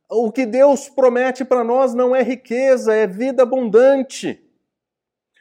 O 0.10 0.32
que 0.32 0.48
Deus 0.48 0.90
promete 0.90 1.46
para 1.46 1.64
nós 1.64 1.94
não 1.94 2.16
é 2.16 2.24
riqueza, 2.24 2.92
é 2.96 3.06
vida 3.06 3.44
abundante. 3.44 4.44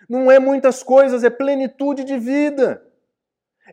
Não 0.06 0.30
é 0.30 0.38
muitas 0.38 0.82
coisas, 0.82 1.24
é 1.24 1.30
plenitude 1.30 2.04
de 2.04 2.18
vida 2.18 2.89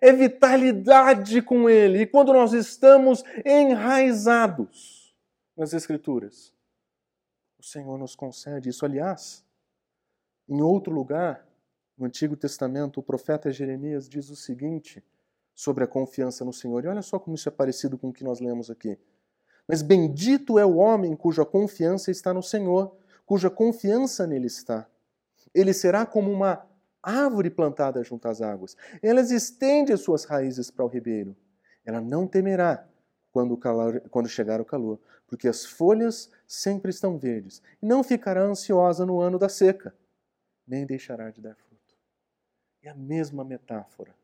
é 0.02 0.12
vitalidade 0.12 1.42
com 1.42 1.70
Ele. 1.70 2.02
E 2.02 2.08
quando 2.08 2.34
nós 2.34 2.54
estamos 2.54 3.24
enraizados 3.46 5.16
nas 5.56 5.74
Escrituras, 5.74 6.54
o 7.60 7.64
Senhor 7.64 7.98
nos 7.98 8.16
concede 8.16 8.70
isso. 8.70 8.86
Aliás, 8.86 9.44
em 10.48 10.62
outro 10.62 10.94
lugar, 10.94 11.46
no 11.98 12.06
Antigo 12.06 12.38
Testamento, 12.38 13.00
o 13.00 13.04
profeta 13.04 13.52
Jeremias 13.52 14.08
diz 14.08 14.30
o 14.30 14.36
seguinte 14.36 15.04
sobre 15.56 15.84
a 15.84 15.88
confiança 15.88 16.46
no 16.46 16.54
Senhor. 16.54 16.84
E 16.84 16.88
olha 16.88 17.02
só 17.02 17.18
como 17.18 17.36
isso 17.36 17.50
é 17.50 17.52
parecido 17.52 17.98
com 17.98 18.10
o 18.10 18.14
que 18.14 18.24
nós 18.24 18.40
lemos 18.40 18.70
aqui. 18.70 18.98
Mas 19.68 19.82
bendito 19.82 20.60
é 20.60 20.66
o 20.66 20.76
homem 20.76 21.16
cuja 21.16 21.44
confiança 21.44 22.12
está 22.12 22.34
no 22.34 22.44
Senhor, 22.44 22.96
cuja 23.26 23.50
confiança 23.50 24.28
nele 24.28 24.46
está. 24.46 24.88
Ele 25.54 25.74
será 25.74 26.06
como 26.06 26.32
uma 26.32 26.67
árvore 27.02 27.50
plantada 27.50 28.04
junto 28.04 28.28
às 28.28 28.42
águas. 28.42 28.76
Ela 29.02 29.22
estende 29.22 29.94
as 29.94 30.02
suas 30.02 30.26
raízes 30.26 30.70
para 30.70 30.86
o 30.86 30.90
ribeiro. 30.90 31.36
Ela 31.86 32.02
não 32.02 32.28
temerá 32.28 32.88
quando, 33.32 33.56
calor, 33.58 34.02
quando 34.10 34.28
chegar 34.28 34.60
o 34.60 34.66
calor, 34.66 35.00
porque 35.28 35.48
as 35.48 35.66
folhas 35.66 36.32
sempre 36.48 36.90
estão 36.90 37.18
verdes. 37.18 37.62
E 37.82 37.86
não 37.86 38.04
ficará 38.04 38.42
ansiosa 38.42 39.06
no 39.06 39.22
ano 39.22 39.38
da 39.38 39.48
seca, 39.48 39.96
nem 40.66 40.86
deixará 40.86 41.30
de 41.30 41.42
dar 41.42 41.56
fruto. 41.56 41.96
É 42.82 42.90
a 42.90 42.96
mesma 42.96 43.44
metáfora. 43.44 44.16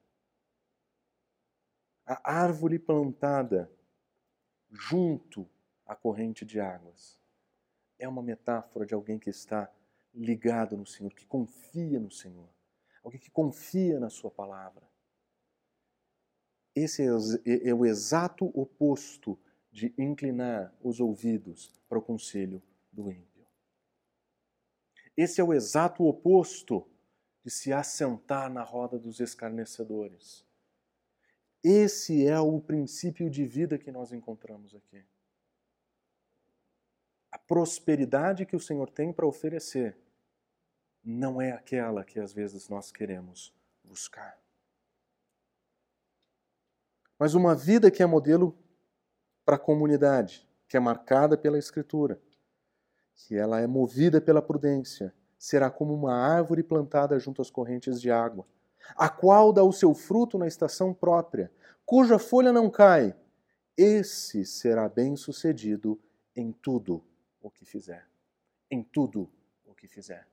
A 2.05 2.33
árvore 2.33 2.77
plantada 2.77 3.71
junto 4.69 5.47
à 5.85 5.95
corrente 5.95 6.43
de 6.43 6.59
águas 6.59 7.17
é 7.97 8.07
uma 8.07 8.21
metáfora 8.21 8.85
de 8.85 8.93
alguém 8.93 9.17
que 9.17 9.29
está 9.29 9.71
ligado 10.13 10.75
no 10.75 10.85
Senhor, 10.85 11.13
que 11.13 11.25
confia 11.25 11.99
no 11.99 12.11
Senhor 12.11 12.49
alguém 13.03 13.19
que 13.19 13.29
confia 13.29 13.99
na 13.99 14.09
Sua 14.09 14.31
palavra. 14.31 14.87
Esse 16.75 17.03
é, 17.03 17.69
é 17.69 17.73
o 17.73 17.85
exato 17.85 18.45
oposto 18.59 19.37
de 19.71 19.93
inclinar 19.97 20.73
os 20.81 20.99
ouvidos 20.99 21.71
para 21.87 21.97
o 21.97 22.01
conselho 22.01 22.61
do 22.91 23.11
ímpio. 23.11 23.45
Esse 25.15 25.41
é 25.41 25.43
o 25.43 25.53
exato 25.53 26.03
oposto 26.05 26.87
de 27.43 27.51
se 27.51 27.73
assentar 27.73 28.51
na 28.51 28.63
roda 28.63 28.97
dos 28.97 29.19
escarnecedores. 29.19 30.45
Esse 31.63 32.25
é 32.27 32.39
o 32.39 32.59
princípio 32.59 33.29
de 33.29 33.45
vida 33.45 33.77
que 33.77 33.91
nós 33.91 34.11
encontramos 34.11 34.73
aqui. 34.75 35.03
A 37.31 37.37
prosperidade 37.37 38.45
que 38.45 38.55
o 38.55 38.59
Senhor 38.59 38.89
tem 38.89 39.11
para 39.13 39.27
oferecer 39.27 39.97
não 41.03 41.41
é 41.41 41.51
aquela 41.51 42.03
que 42.03 42.19
às 42.19 42.33
vezes 42.33 42.69
nós 42.69 42.91
queremos 42.91 43.53
buscar. 43.83 44.37
Mas 47.19 47.33
uma 47.33 47.55
vida 47.55 47.91
que 47.91 48.01
é 48.01 48.05
modelo 48.05 48.57
para 49.45 49.55
a 49.55 49.59
comunidade, 49.59 50.47
que 50.67 50.77
é 50.77 50.79
marcada 50.79 51.37
pela 51.37 51.57
Escritura, 51.57 52.21
que 53.15 53.35
ela 53.35 53.59
é 53.59 53.67
movida 53.67 54.19
pela 54.19 54.41
prudência, 54.41 55.13
será 55.37 55.69
como 55.69 55.93
uma 55.93 56.15
árvore 56.15 56.63
plantada 56.63 57.19
junto 57.19 57.41
às 57.41 57.49
correntes 57.49 57.99
de 57.99 58.09
água 58.09 58.45
a 58.95 59.09
qual 59.09 59.53
dá 59.53 59.63
o 59.63 59.71
seu 59.71 59.93
fruto 59.93 60.37
na 60.37 60.47
estação 60.47 60.93
própria, 60.93 61.51
cuja 61.85 62.19
folha 62.19 62.51
não 62.51 62.69
cai, 62.69 63.15
esse 63.77 64.45
será 64.45 64.87
bem-sucedido 64.87 65.99
em 66.35 66.51
tudo 66.51 67.03
o 67.41 67.49
que 67.49 67.65
fizer. 67.65 68.07
Em 68.69 68.83
tudo 68.83 69.29
o 69.65 69.73
que 69.73 69.87
fizer. 69.87 70.27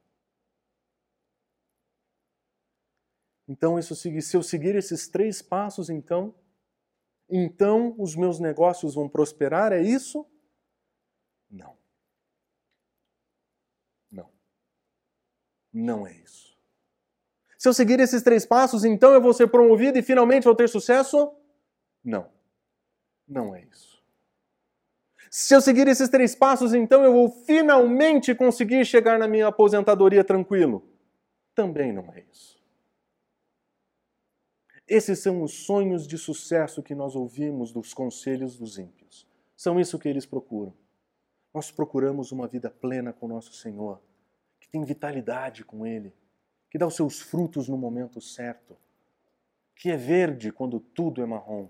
Então, 3.51 3.77
isso, 3.81 3.97
se 3.97 4.37
eu 4.37 4.45
seguir 4.45 4.77
esses 4.77 5.09
três 5.09 5.43
passos, 5.43 5.91
então, 5.91 6.33
então 7.29 7.97
os 7.99 8.15
meus 8.15 8.39
negócios 8.39 8.95
vão 8.95 9.09
prosperar, 9.09 9.73
é 9.73 9.83
isso? 9.83 10.25
Não. 11.51 11.77
Não. 14.09 14.31
Não 15.73 16.07
é 16.07 16.13
isso. 16.13 16.57
Se 17.59 17.69
eu 17.69 17.75
seguir 17.75 17.99
esses 17.99 18.23
três 18.23 18.47
passos, 18.47 18.85
então 18.85 19.13
eu 19.13 19.21
vou 19.21 19.35
ser 19.35 19.49
promovido 19.49 19.99
e 19.99 20.03
finalmente 20.03 20.45
vou 20.45 20.55
ter 20.55 20.69
sucesso? 20.69 21.35
Não. 22.05 22.31
Não 23.27 23.53
é 23.53 23.65
isso. 23.65 24.01
Se 25.29 25.57
eu 25.57 25.61
seguir 25.61 25.89
esses 25.89 26.09
três 26.09 26.37
passos, 26.37 26.73
então 26.73 27.03
eu 27.03 27.13
vou 27.13 27.29
finalmente 27.29 28.33
conseguir 28.33 28.85
chegar 28.85 29.19
na 29.19 29.27
minha 29.27 29.49
aposentadoria 29.49 30.23
tranquilo? 30.23 30.89
Também 31.53 31.93
não 31.93 32.13
é 32.15 32.25
isso. 32.31 32.60
Esses 34.91 35.21
são 35.21 35.45
os 35.45 35.53
sonhos 35.53 36.05
de 36.05 36.19
sucesso 36.19 36.83
que 36.83 36.97
nós 36.97 37.15
ouvimos 37.15 37.71
dos 37.71 37.95
conselhos 37.95 38.59
dos 38.59 38.77
ímpios. 38.77 39.25
São 39.57 39.79
isso 39.79 40.01
que 40.01 40.09
eles 40.09 40.27
procuram. 40.27 40.75
Nós 41.55 41.71
procuramos 41.71 42.33
uma 42.33 42.49
vida 42.49 42.69
plena 42.69 43.13
com 43.13 43.29
nosso 43.29 43.53
Senhor, 43.53 44.03
que 44.59 44.69
tem 44.69 44.85
vitalidade 44.85 45.65
com 45.65 45.87
Ele, 45.87 46.13
que 46.69 46.77
dá 46.77 46.89
os 46.89 46.97
seus 46.97 47.21
frutos 47.21 47.69
no 47.69 47.79
momento 47.79 48.21
certo, 48.21 48.77
que 49.77 49.91
é 49.91 49.97
verde 49.97 50.51
quando 50.51 50.81
tudo 50.81 51.23
é 51.23 51.27
marrom. 51.27 51.69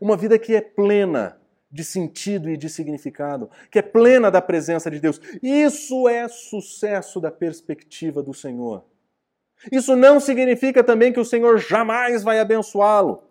Uma 0.00 0.16
vida 0.16 0.38
que 0.38 0.54
é 0.54 0.62
plena 0.62 1.38
de 1.70 1.84
sentido 1.84 2.48
e 2.48 2.56
de 2.56 2.70
significado, 2.70 3.50
que 3.70 3.78
é 3.78 3.82
plena 3.82 4.30
da 4.30 4.40
presença 4.40 4.90
de 4.90 5.00
Deus. 5.00 5.20
Isso 5.42 6.08
é 6.08 6.26
sucesso 6.28 7.20
da 7.20 7.30
perspectiva 7.30 8.22
do 8.22 8.32
Senhor. 8.32 8.89
Isso 9.70 9.94
não 9.94 10.20
significa 10.20 10.82
também 10.82 11.12
que 11.12 11.20
o 11.20 11.24
Senhor 11.24 11.58
jamais 11.58 12.22
vai 12.22 12.38
abençoá-lo. 12.38 13.22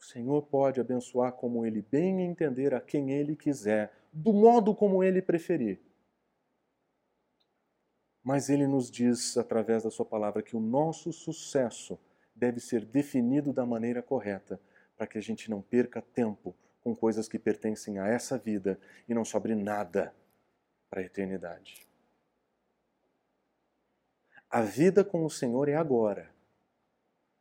O 0.00 0.04
Senhor 0.04 0.42
pode 0.42 0.80
abençoar 0.80 1.32
como 1.32 1.64
ele 1.64 1.80
bem 1.82 2.22
entender 2.22 2.74
a 2.74 2.80
quem 2.80 3.12
ele 3.12 3.36
quiser, 3.36 3.92
do 4.12 4.32
modo 4.32 4.74
como 4.74 5.04
ele 5.04 5.22
preferir. 5.22 5.80
Mas 8.22 8.48
ele 8.48 8.66
nos 8.66 8.90
diz, 8.90 9.36
através 9.36 9.84
da 9.84 9.90
sua 9.90 10.04
palavra, 10.04 10.42
que 10.42 10.56
o 10.56 10.60
nosso 10.60 11.12
sucesso 11.12 11.98
deve 12.34 12.60
ser 12.60 12.84
definido 12.84 13.52
da 13.52 13.64
maneira 13.64 14.02
correta, 14.02 14.60
para 14.96 15.06
que 15.06 15.18
a 15.18 15.22
gente 15.22 15.50
não 15.50 15.62
perca 15.62 16.02
tempo 16.02 16.54
com 16.80 16.94
coisas 16.94 17.28
que 17.28 17.38
pertencem 17.38 17.98
a 17.98 18.08
essa 18.08 18.36
vida 18.36 18.78
e 19.08 19.14
não 19.14 19.24
sobre 19.24 19.54
nada 19.54 20.14
para 20.90 21.00
a 21.00 21.04
eternidade. 21.04 21.91
A 24.52 24.60
vida 24.60 25.02
com 25.02 25.24
o 25.24 25.30
Senhor 25.30 25.66
é 25.66 25.74
agora. 25.74 26.30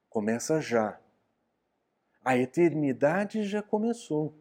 Começa 0.08 0.62
já. 0.62 0.98
A 2.24 2.38
eternidade 2.38 3.44
já 3.44 3.62
começou. 3.62 4.34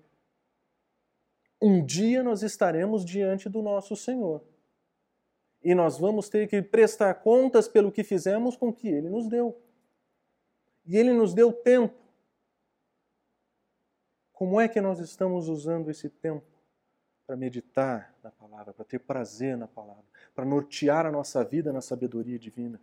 Um 1.61 1.85
dia 1.85 2.23
nós 2.23 2.45
estaremos 2.45 3.05
diante 3.05 3.49
do 3.49 3.61
nosso 3.61 3.97
Senhor 3.97 4.45
e 5.61 5.75
nós 5.75 5.99
vamos 5.99 6.29
ter 6.29 6.47
que 6.47 6.63
prestar 6.63 7.13
contas 7.15 7.67
pelo 7.67 7.91
que 7.91 8.05
fizemos 8.05 8.57
com 8.57 8.69
o 8.69 8.73
que 8.73 8.87
Ele 8.87 9.09
nos 9.11 9.29
deu. 9.29 9.61
E 10.87 10.97
Ele 10.97 11.13
nos 11.13 11.35
deu 11.35 11.53
tempo. 11.53 11.99
Como 14.33 14.61
é 14.61 14.69
que 14.69 14.81
nós 14.81 15.01
estamos 15.01 15.49
usando 15.49 15.91
esse 15.91 16.09
tempo 16.09 16.47
para 17.31 17.37
meditar 17.37 18.13
na 18.25 18.31
palavra, 18.33 18.75
para 18.75 18.85
ter 18.85 18.99
prazer 18.99 19.57
na 19.57 19.69
palavra, 19.69 20.03
para 20.35 20.45
nortear 20.45 21.07
a 21.07 21.13
nossa 21.13 21.45
vida 21.45 21.73
na 21.73 21.81
sabedoria 21.81 22.37
divina? 22.37 22.81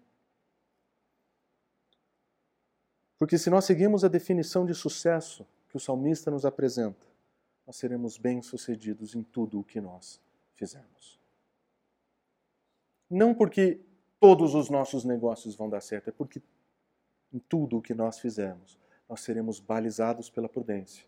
Porque 3.19 3.37
se 3.37 3.49
nós 3.49 3.65
seguimos 3.65 4.05
a 4.05 4.07
definição 4.07 4.65
de 4.65 4.73
sucesso 4.73 5.45
que 5.67 5.75
o 5.75 5.79
salmista 5.81 6.31
nos 6.31 6.45
apresenta, 6.45 7.05
nós 7.65 7.75
seremos 7.75 8.17
bem-sucedidos 8.17 9.15
em 9.15 9.21
tudo 9.21 9.59
o 9.59 9.65
que 9.65 9.81
nós 9.81 10.21
fizermos. 10.55 11.19
Não 13.09 13.35
porque 13.35 13.81
todos 14.17 14.55
os 14.55 14.69
nossos 14.69 15.03
negócios 15.03 15.55
vão 15.55 15.69
dar 15.69 15.81
certo, 15.81 16.07
é 16.07 16.13
porque 16.13 16.41
em 17.33 17.39
tudo 17.39 17.79
o 17.79 17.81
que 17.81 17.93
nós 17.93 18.17
fizermos, 18.17 18.79
nós 19.09 19.19
seremos 19.19 19.59
balizados 19.59 20.29
pela 20.29 20.47
prudência, 20.47 21.05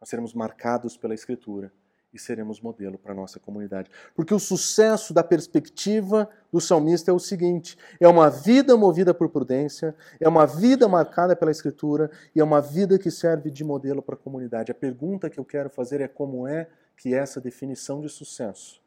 nós 0.00 0.08
seremos 0.08 0.32
marcados 0.32 0.96
pela 0.96 1.12
Escritura 1.12 1.70
e 2.12 2.18
seremos 2.18 2.60
modelo 2.60 2.98
para 2.98 3.12
a 3.12 3.14
nossa 3.14 3.38
comunidade. 3.38 3.90
Porque 4.14 4.34
o 4.34 4.38
sucesso 4.38 5.14
da 5.14 5.22
perspectiva 5.22 6.28
do 6.52 6.60
salmista 6.60 7.10
é 7.10 7.14
o 7.14 7.18
seguinte: 7.18 7.78
é 8.00 8.08
uma 8.08 8.28
vida 8.28 8.76
movida 8.76 9.14
por 9.14 9.28
prudência, 9.28 9.94
é 10.18 10.28
uma 10.28 10.46
vida 10.46 10.88
marcada 10.88 11.36
pela 11.36 11.50
Escritura 11.50 12.10
e 12.34 12.40
é 12.40 12.44
uma 12.44 12.60
vida 12.60 12.98
que 12.98 13.10
serve 13.10 13.50
de 13.50 13.64
modelo 13.64 14.02
para 14.02 14.14
a 14.14 14.18
comunidade. 14.18 14.72
A 14.72 14.74
pergunta 14.74 15.30
que 15.30 15.38
eu 15.38 15.44
quero 15.44 15.70
fazer 15.70 16.00
é 16.00 16.08
como 16.08 16.46
é 16.46 16.68
que 16.96 17.14
essa 17.14 17.40
definição 17.40 18.00
de 18.00 18.08
sucesso 18.08 18.80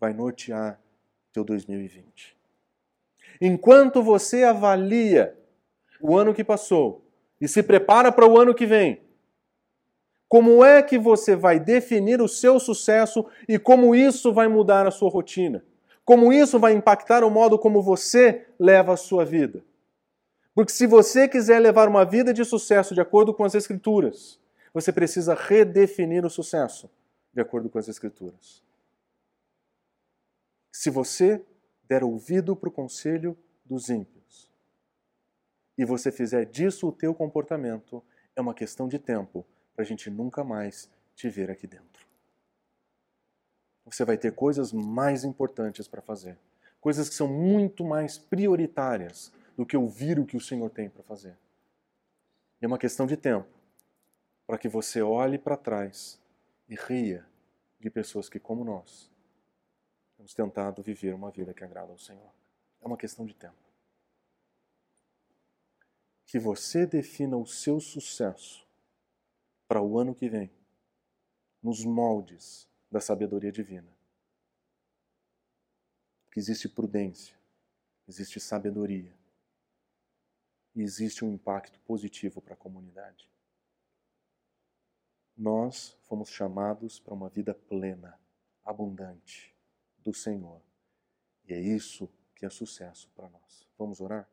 vai 0.00 0.12
nortear 0.12 0.80
teu 1.32 1.44
2020. 1.44 2.36
Enquanto 3.40 4.02
você 4.02 4.44
avalia 4.44 5.36
o 6.00 6.16
ano 6.16 6.32
que 6.32 6.44
passou 6.44 7.04
e 7.40 7.46
se 7.46 7.62
prepara 7.62 8.10
para 8.10 8.26
o 8.26 8.38
ano 8.38 8.54
que 8.54 8.66
vem, 8.66 9.00
como 10.28 10.62
é 10.62 10.82
que 10.82 10.98
você 10.98 11.34
vai 11.34 11.58
definir 11.58 12.20
o 12.20 12.28
seu 12.28 12.60
sucesso 12.60 13.24
e 13.48 13.58
como 13.58 13.94
isso 13.94 14.32
vai 14.32 14.46
mudar 14.46 14.86
a 14.86 14.90
sua 14.90 15.08
rotina? 15.08 15.64
Como 16.04 16.32
isso 16.32 16.58
vai 16.58 16.74
impactar 16.74 17.24
o 17.24 17.30
modo 17.30 17.58
como 17.58 17.82
você 17.82 18.46
leva 18.58 18.92
a 18.92 18.96
sua 18.96 19.24
vida? 19.24 19.64
Porque 20.54 20.72
se 20.72 20.86
você 20.86 21.26
quiser 21.26 21.60
levar 21.60 21.88
uma 21.88 22.04
vida 22.04 22.34
de 22.34 22.44
sucesso 22.44 22.94
de 22.94 23.00
acordo 23.00 23.32
com 23.32 23.44
as 23.44 23.54
Escrituras, 23.54 24.38
você 24.74 24.92
precisa 24.92 25.34
redefinir 25.34 26.26
o 26.26 26.30
sucesso 26.30 26.90
de 27.32 27.40
acordo 27.40 27.70
com 27.70 27.78
as 27.78 27.88
Escrituras. 27.88 28.62
Se 30.70 30.90
você 30.90 31.42
der 31.88 32.04
ouvido 32.04 32.54
para 32.54 32.68
o 32.68 32.72
conselho 32.72 33.36
dos 33.64 33.88
ímpios 33.88 34.50
e 35.76 35.84
você 35.84 36.12
fizer 36.12 36.44
disso 36.44 36.88
o 36.88 36.92
teu 36.92 37.14
comportamento, 37.14 38.02
é 38.36 38.40
uma 38.40 38.52
questão 38.52 38.88
de 38.88 38.98
tempo 38.98 39.46
para 39.78 39.84
a 39.84 39.86
gente 39.86 40.10
nunca 40.10 40.42
mais 40.42 40.90
te 41.14 41.30
ver 41.30 41.52
aqui 41.52 41.64
dentro. 41.64 42.04
Você 43.84 44.04
vai 44.04 44.18
ter 44.18 44.34
coisas 44.34 44.72
mais 44.72 45.22
importantes 45.22 45.86
para 45.86 46.02
fazer, 46.02 46.36
coisas 46.80 47.08
que 47.08 47.14
são 47.14 47.28
muito 47.28 47.84
mais 47.84 48.18
prioritárias 48.18 49.32
do 49.56 49.64
que 49.64 49.76
ouvir 49.76 50.18
o 50.18 50.26
que 50.26 50.36
o 50.36 50.40
Senhor 50.40 50.68
tem 50.68 50.90
para 50.90 51.04
fazer. 51.04 51.38
É 52.60 52.66
uma 52.66 52.76
questão 52.76 53.06
de 53.06 53.16
tempo 53.16 53.46
para 54.48 54.58
que 54.58 54.68
você 54.68 55.00
olhe 55.00 55.38
para 55.38 55.56
trás 55.56 56.20
e 56.68 56.74
ria 56.74 57.24
de 57.78 57.88
pessoas 57.88 58.28
que, 58.28 58.40
como 58.40 58.64
nós, 58.64 59.08
temos 60.16 60.34
tentado 60.34 60.82
viver 60.82 61.14
uma 61.14 61.30
vida 61.30 61.54
que 61.54 61.62
agrada 61.62 61.92
ao 61.92 61.98
Senhor. 62.00 62.32
É 62.82 62.86
uma 62.88 62.96
questão 62.96 63.24
de 63.24 63.32
tempo. 63.32 63.54
Que 66.26 66.40
você 66.40 66.84
defina 66.84 67.36
o 67.36 67.46
seu 67.46 67.78
sucesso 67.78 68.66
para 69.68 69.82
o 69.82 69.98
ano 69.98 70.14
que 70.14 70.28
vem 70.28 70.50
nos 71.62 71.84
moldes 71.84 72.66
da 72.90 73.00
sabedoria 73.00 73.52
divina. 73.52 73.94
Que 76.32 76.40
existe 76.40 76.68
prudência, 76.68 77.36
existe 78.08 78.40
sabedoria, 78.40 79.14
e 80.74 80.80
existe 80.80 81.24
um 81.24 81.32
impacto 81.34 81.78
positivo 81.80 82.40
para 82.40 82.54
a 82.54 82.56
comunidade. 82.56 83.28
Nós 85.36 85.96
fomos 86.02 86.30
chamados 86.30 86.98
para 86.98 87.14
uma 87.14 87.28
vida 87.28 87.54
plena, 87.54 88.18
abundante 88.64 89.54
do 89.98 90.14
Senhor. 90.14 90.62
E 91.44 91.52
é 91.52 91.60
isso 91.60 92.08
que 92.34 92.46
é 92.46 92.50
sucesso 92.50 93.10
para 93.14 93.28
nós. 93.28 93.66
Vamos 93.76 94.00
orar? 94.00 94.28